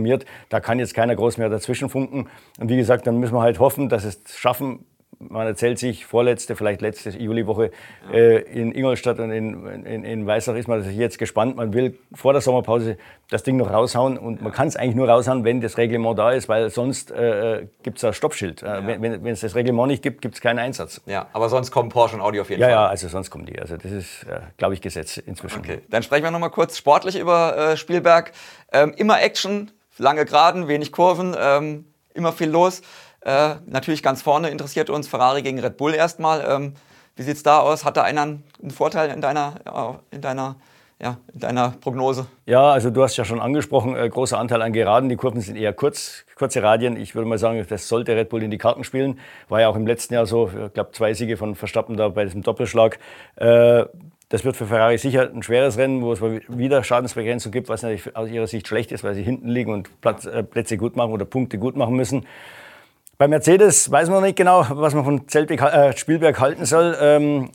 Da 0.48 0.60
kann 0.60 0.78
jetzt 0.78 0.94
keiner 0.94 1.16
groß 1.16 1.38
mehr 1.38 1.48
dazwischen 1.48 1.88
funken. 1.88 2.28
Und 2.58 2.68
wie 2.68 2.76
gesagt, 2.76 3.06
dann 3.06 3.18
müssen 3.18 3.34
wir 3.34 3.42
halt 3.42 3.58
hoffen, 3.58 3.88
dass 3.88 4.04
es 4.04 4.20
schaffen, 4.36 4.84
man 5.18 5.46
erzählt 5.46 5.78
sich, 5.78 6.04
vorletzte, 6.04 6.56
vielleicht 6.56 6.82
letzte 6.82 7.10
Juliwoche 7.10 7.70
äh, 8.12 8.42
in 8.42 8.72
Ingolstadt 8.72 9.18
und 9.18 9.30
in, 9.30 9.66
in, 9.84 10.04
in 10.04 10.26
Weißach 10.26 10.54
ist 10.54 10.68
man 10.68 10.84
jetzt 10.94 11.18
gespannt. 11.18 11.56
Man 11.56 11.72
will 11.72 11.98
vor 12.12 12.32
der 12.32 12.42
Sommerpause 12.42 12.98
das 13.30 13.42
Ding 13.42 13.56
noch 13.56 13.70
raushauen 13.70 14.18
und 14.18 14.42
man 14.42 14.52
kann 14.52 14.68
es 14.68 14.76
eigentlich 14.76 14.94
nur 14.94 15.08
raushauen, 15.08 15.44
wenn 15.44 15.60
das 15.60 15.78
Reglement 15.78 16.18
da 16.18 16.32
ist, 16.32 16.48
weil 16.48 16.70
sonst 16.70 17.10
äh, 17.10 17.66
gibt 17.82 17.98
es 17.98 18.04
ein 18.04 18.12
Stoppschild. 18.12 18.62
Äh, 18.62 18.66
ja. 18.66 18.86
Wenn, 18.86 19.26
es 19.26 19.40
das 19.40 19.54
Reglement 19.54 19.88
nicht 19.88 20.02
gibt, 20.02 20.22
gibt 20.22 20.34
es 20.34 20.40
keinen 20.40 20.58
Einsatz. 20.58 21.00
Ja, 21.06 21.28
aber 21.32 21.48
sonst 21.48 21.70
kommen 21.70 21.88
Porsche 21.88 22.16
und 22.16 22.22
Audi 22.22 22.40
auf 22.40 22.50
jeden 22.50 22.60
ja, 22.60 22.66
Fall. 22.66 22.74
Ja, 22.74 22.84
ja, 22.84 22.88
also 22.88 23.08
sonst 23.08 23.30
kommen 23.30 23.46
die. 23.46 23.58
Also 23.58 23.76
das 23.76 23.90
ist, 23.90 24.24
äh, 24.24 24.40
glaube 24.58 24.74
ich, 24.74 24.80
Gesetz 24.80 25.16
inzwischen. 25.16 25.60
Okay, 25.60 25.80
dann 25.88 26.02
sprechen 26.02 26.24
wir 26.24 26.30
nochmal 26.30 26.50
kurz 26.50 26.76
sportlich 26.76 27.18
über 27.18 27.56
äh, 27.56 27.76
Spielberg. 27.76 28.32
Ähm, 28.72 28.92
immer 28.96 29.22
Action, 29.22 29.70
lange 29.98 30.24
Geraden, 30.24 30.68
wenig 30.68 30.92
Kurven, 30.92 31.36
ähm, 31.38 31.86
immer 32.14 32.32
viel 32.32 32.50
los. 32.50 32.82
Äh, 33.20 33.56
natürlich 33.66 34.02
ganz 34.02 34.22
vorne 34.22 34.50
interessiert 34.50 34.90
uns 34.90 35.08
Ferrari 35.08 35.42
gegen 35.42 35.58
Red 35.58 35.76
Bull 35.76 35.94
erstmal. 35.94 36.44
Ähm, 36.48 36.74
wie 37.16 37.22
sieht 37.22 37.36
es 37.36 37.42
da 37.42 37.60
aus? 37.60 37.84
Hat 37.84 37.96
da 37.96 38.02
einer 38.02 38.22
einen 38.22 38.70
Vorteil 38.70 39.10
in 39.10 39.20
deiner, 39.20 39.54
äh, 39.64 40.14
in 40.14 40.20
deiner 40.20 40.56
ja, 41.00 41.18
in 41.34 41.40
deiner 41.40 41.74
Prognose? 41.80 42.26
Ja, 42.46 42.70
also 42.70 42.90
du 42.90 43.02
hast 43.02 43.16
ja 43.16 43.24
schon 43.24 43.40
angesprochen, 43.40 43.96
äh, 43.96 44.08
großer 44.08 44.38
Anteil 44.38 44.62
an 44.62 44.72
Geraden. 44.72 45.08
Die 45.08 45.16
Kurven 45.16 45.40
sind 45.40 45.56
eher 45.56 45.72
kurz, 45.72 46.24
kurze 46.36 46.62
Radien. 46.62 46.96
Ich 46.96 47.14
würde 47.14 47.28
mal 47.28 47.38
sagen, 47.38 47.64
das 47.68 47.88
sollte 47.88 48.16
Red 48.16 48.30
Bull 48.30 48.42
in 48.42 48.50
die 48.50 48.58
Karten 48.58 48.82
spielen. 48.82 49.20
War 49.48 49.60
ja 49.60 49.68
auch 49.68 49.76
im 49.76 49.86
letzten 49.86 50.14
Jahr 50.14 50.24
so, 50.24 50.48
ich 50.48 50.72
glaube, 50.72 50.92
zwei 50.92 51.12
Siege 51.12 51.36
von 51.36 51.54
Verstappen 51.54 51.96
da 51.96 52.08
bei 52.08 52.24
diesem 52.24 52.42
Doppelschlag. 52.42 52.98
Äh, 53.36 53.84
das 54.28 54.44
wird 54.44 54.56
für 54.56 54.66
Ferrari 54.66 54.98
sicher 54.98 55.30
ein 55.32 55.42
schweres 55.42 55.78
Rennen, 55.78 56.02
wo 56.02 56.12
es 56.12 56.20
wieder 56.20 56.82
Schadensbegrenzung 56.82 57.52
gibt, 57.52 57.68
was 57.68 57.82
natürlich 57.82 58.16
aus 58.16 58.28
ihrer 58.28 58.46
Sicht 58.46 58.66
schlecht 58.66 58.90
ist, 58.90 59.04
weil 59.04 59.14
sie 59.14 59.22
hinten 59.22 59.48
liegen 59.48 59.72
und 59.72 59.88
äh, 60.04 60.42
Plätze 60.42 60.76
gut 60.76 60.96
machen 60.96 61.12
oder 61.12 61.24
Punkte 61.24 61.58
gut 61.58 61.76
machen 61.76 61.94
müssen. 61.94 62.26
Bei 63.18 63.28
Mercedes 63.28 63.90
weiß 63.90 64.08
man 64.08 64.18
noch 64.18 64.26
nicht 64.26 64.36
genau, 64.36 64.66
was 64.68 64.94
man 64.94 65.04
von 65.04 65.28
Zeltbeck, 65.28 65.62
äh, 65.62 65.96
Spielberg 65.96 66.40
halten 66.40 66.64
soll. 66.64 66.96
Ähm, 67.00 67.50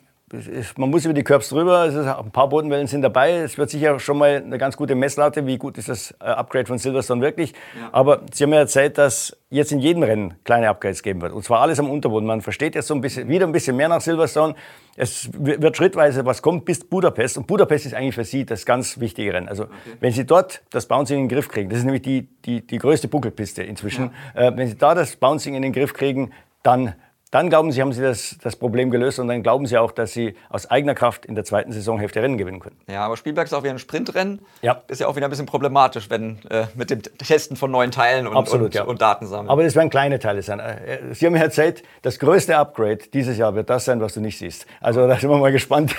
man 0.77 0.89
muss 0.89 1.03
über 1.05 1.13
die 1.13 1.23
Curbs 1.23 1.49
drüber, 1.49 1.81
ein 2.23 2.31
paar 2.31 2.47
Bodenwellen 2.49 2.87
sind 2.87 3.01
dabei. 3.01 3.33
Es 3.33 3.57
wird 3.57 3.69
sicher 3.69 3.99
schon 3.99 4.17
mal 4.17 4.41
eine 4.43 4.57
ganz 4.57 4.77
gute 4.77 4.95
Messlatte, 4.95 5.45
wie 5.45 5.57
gut 5.57 5.77
ist 5.77 5.89
das 5.89 6.11
äh, 6.21 6.25
Upgrade 6.25 6.65
von 6.65 6.77
Silverstone 6.77 7.21
wirklich. 7.21 7.53
Ja. 7.79 7.89
Aber 7.91 8.21
Sie 8.31 8.43
haben 8.43 8.53
ja 8.53 8.59
erzählt, 8.59 8.97
dass 8.97 9.37
jetzt 9.49 9.71
in 9.71 9.79
jedem 9.79 10.03
Rennen 10.03 10.35
kleine 10.45 10.69
Upgrades 10.69 11.03
geben 11.03 11.21
wird. 11.21 11.33
Und 11.33 11.43
zwar 11.43 11.59
alles 11.61 11.79
am 11.79 11.89
Unterboden. 11.89 12.25
Man 12.27 12.41
versteht 12.41 12.75
jetzt 12.75 12.87
so 12.87 12.95
ein 12.95 13.01
bisschen, 13.01 13.27
wieder 13.27 13.45
ein 13.45 13.51
bisschen 13.51 13.75
mehr 13.75 13.89
nach 13.89 13.99
Silverstone. 13.99 14.55
Es 14.95 15.29
wird 15.33 15.75
schrittweise 15.75 16.25
was 16.25 16.41
kommt 16.41 16.65
bis 16.65 16.83
Budapest. 16.85 17.37
Und 17.37 17.47
Budapest 17.47 17.85
ist 17.85 17.93
eigentlich 17.93 18.15
für 18.15 18.25
Sie 18.25 18.45
das 18.45 18.65
ganz 18.65 18.99
wichtige 18.99 19.33
Rennen. 19.33 19.49
Also 19.49 19.63
okay. 19.63 19.73
wenn 19.99 20.13
Sie 20.13 20.25
dort 20.25 20.61
das 20.69 20.85
Bouncing 20.85 21.17
in 21.17 21.27
den 21.27 21.35
Griff 21.35 21.49
kriegen, 21.49 21.69
das 21.69 21.79
ist 21.79 21.85
nämlich 21.85 22.03
die, 22.03 22.29
die, 22.45 22.65
die 22.65 22.77
größte 22.77 23.07
Buckelpiste 23.09 23.63
inzwischen. 23.63 24.11
Ja. 24.35 24.47
Äh, 24.47 24.57
wenn 24.57 24.67
Sie 24.67 24.77
da 24.77 24.95
das 24.95 25.17
Bouncing 25.17 25.55
in 25.55 25.61
den 25.61 25.73
Griff 25.73 25.93
kriegen, 25.93 26.31
dann 26.63 26.93
dann 27.31 27.49
glauben 27.49 27.71
Sie, 27.71 27.81
haben 27.81 27.93
Sie 27.93 28.01
das, 28.01 28.35
das 28.43 28.57
Problem 28.57 28.91
gelöst 28.91 29.17
und 29.19 29.29
dann 29.29 29.41
glauben 29.41 29.65
Sie 29.65 29.77
auch, 29.77 29.93
dass 29.93 30.11
Sie 30.11 30.35
aus 30.49 30.69
eigener 30.69 30.93
Kraft 30.95 31.25
in 31.25 31.35
der 31.35 31.45
zweiten 31.45 31.71
Saisonhälfte 31.71 32.21
Rennen 32.21 32.37
gewinnen 32.37 32.59
können. 32.59 32.75
Ja, 32.89 33.05
aber 33.05 33.15
Spielberg 33.15 33.47
ist 33.47 33.53
auch 33.53 33.63
wieder 33.63 33.71
ein 33.71 33.79
Sprintrennen. 33.79 34.41
Ja. 34.61 34.81
Ist 34.89 34.99
ja 34.99 35.07
auch 35.07 35.15
wieder 35.15 35.27
ein 35.27 35.29
bisschen 35.29 35.45
problematisch, 35.45 36.09
wenn 36.09 36.39
äh, 36.49 36.65
mit 36.75 36.89
dem 36.89 37.01
Testen 37.01 37.55
von 37.55 37.71
neuen 37.71 37.91
Teilen 37.91 38.27
und, 38.27 38.35
Absolut, 38.35 38.67
und, 38.67 38.75
ja. 38.75 38.83
und 38.83 39.01
Daten 39.01 39.27
sammeln. 39.27 39.49
Aber 39.49 39.63
das 39.63 39.75
werden 39.75 39.89
kleine 39.89 40.19
Teile 40.19 40.41
sein. 40.41 40.59
Äh, 40.59 41.13
Sie 41.13 41.25
haben 41.25 41.35
ja 41.35 41.41
erzählt, 41.41 41.83
das 42.01 42.19
größte 42.19 42.57
Upgrade 42.57 42.99
dieses 43.13 43.37
Jahr 43.37 43.55
wird 43.55 43.69
das 43.69 43.85
sein, 43.85 44.01
was 44.01 44.13
du 44.13 44.19
nicht 44.19 44.37
siehst. 44.37 44.65
Also 44.81 45.07
da 45.07 45.17
sind 45.17 45.29
wir 45.29 45.37
mal 45.37 45.53
gespannt, 45.53 45.95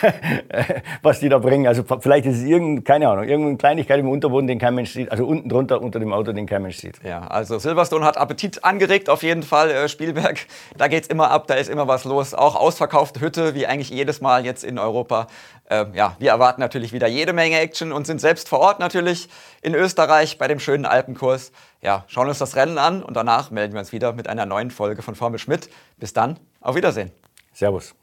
was 1.03 1.21
die 1.21 1.31
da 1.31 1.39
bringen. 1.39 1.67
Also 1.67 1.83
vielleicht 2.01 2.27
ist 2.27 2.39
es 2.39 2.45
irgendeine, 2.45 2.83
keine 2.83 3.09
Ahnung, 3.09 3.25
irgendeine 3.25 3.57
Kleinigkeit 3.57 3.99
im 4.01 4.11
Unterboden, 4.11 4.47
den 4.47 4.59
kein 4.59 4.75
Mensch 4.75 4.91
sieht. 4.91 5.11
Also 5.11 5.25
unten 5.27 5.49
drunter 5.49 5.81
unter 5.81 5.99
dem 5.99 6.13
Auto, 6.13 6.33
den 6.33 6.47
kein 6.47 6.63
Mensch 6.63 6.77
sieht. 6.77 7.03
Ja, 7.03 7.27
also 7.27 7.59
Silverstone 7.59 8.05
hat 8.05 8.19
Appetit 8.19 8.65
angeregt, 8.65 9.09
auf 9.09 9.23
jeden 9.23 9.43
Fall. 9.43 9.71
Äh, 9.71 9.89
Spielberg, 9.89 10.39
da 10.77 10.89
geht 10.89 11.05
es 11.05 11.09
immer 11.09 11.22
ab, 11.31 11.47
da 11.47 11.55
ist 11.55 11.71
immer 11.71 11.89
was 11.89 12.05
los. 12.05 12.35
Auch 12.35 12.57
ausverkaufte 12.57 13.21
Hütte, 13.21 13.55
wie 13.55 13.67
eigentlich 13.67 13.91
jedes 13.91 14.21
Mal 14.21 14.45
jetzt 14.45 14.65
in 14.65 14.79
Europa. 14.79 15.27
Äh, 15.69 15.87
ja, 15.95 16.17
wir 16.19 16.31
erwarten 16.31 16.61
natürlich 16.61 16.93
wieder 16.93 17.07
jede 17.07 17.33
Menge 17.33 17.59
Action 17.59 17.93
und 17.93 18.07
sind 18.07 18.21
selbst 18.21 18.49
vor 18.49 18.61
Ort 18.61 18.81
natürlich 18.81 19.29
in 19.63 19.75
Österreich 19.75 20.39
bei 20.39 20.49
dem 20.49 20.61
schönen 20.61 20.87
Alpenkurs. 20.87 21.53
Ja, 21.81 22.05
schauen 22.07 22.29
uns 22.29 22.39
das 22.39 22.57
Rennen 22.57 22.79
an 22.79 23.03
und 23.03 23.15
danach 23.17 23.51
melden 23.51 23.73
wir 23.75 23.81
uns 23.81 23.93
wieder 23.93 24.13
mit 24.13 24.29
einer 24.29 24.47
neuen 24.47 24.71
Folge 24.71 25.03
von 25.03 25.15
Formel 25.15 25.39
Schmidt. 25.39 25.69
Bis 25.99 26.13
dann, 26.13 26.39
auf 26.61 26.77
Wiedersehen. 26.77 27.11
Servus. 27.53 27.95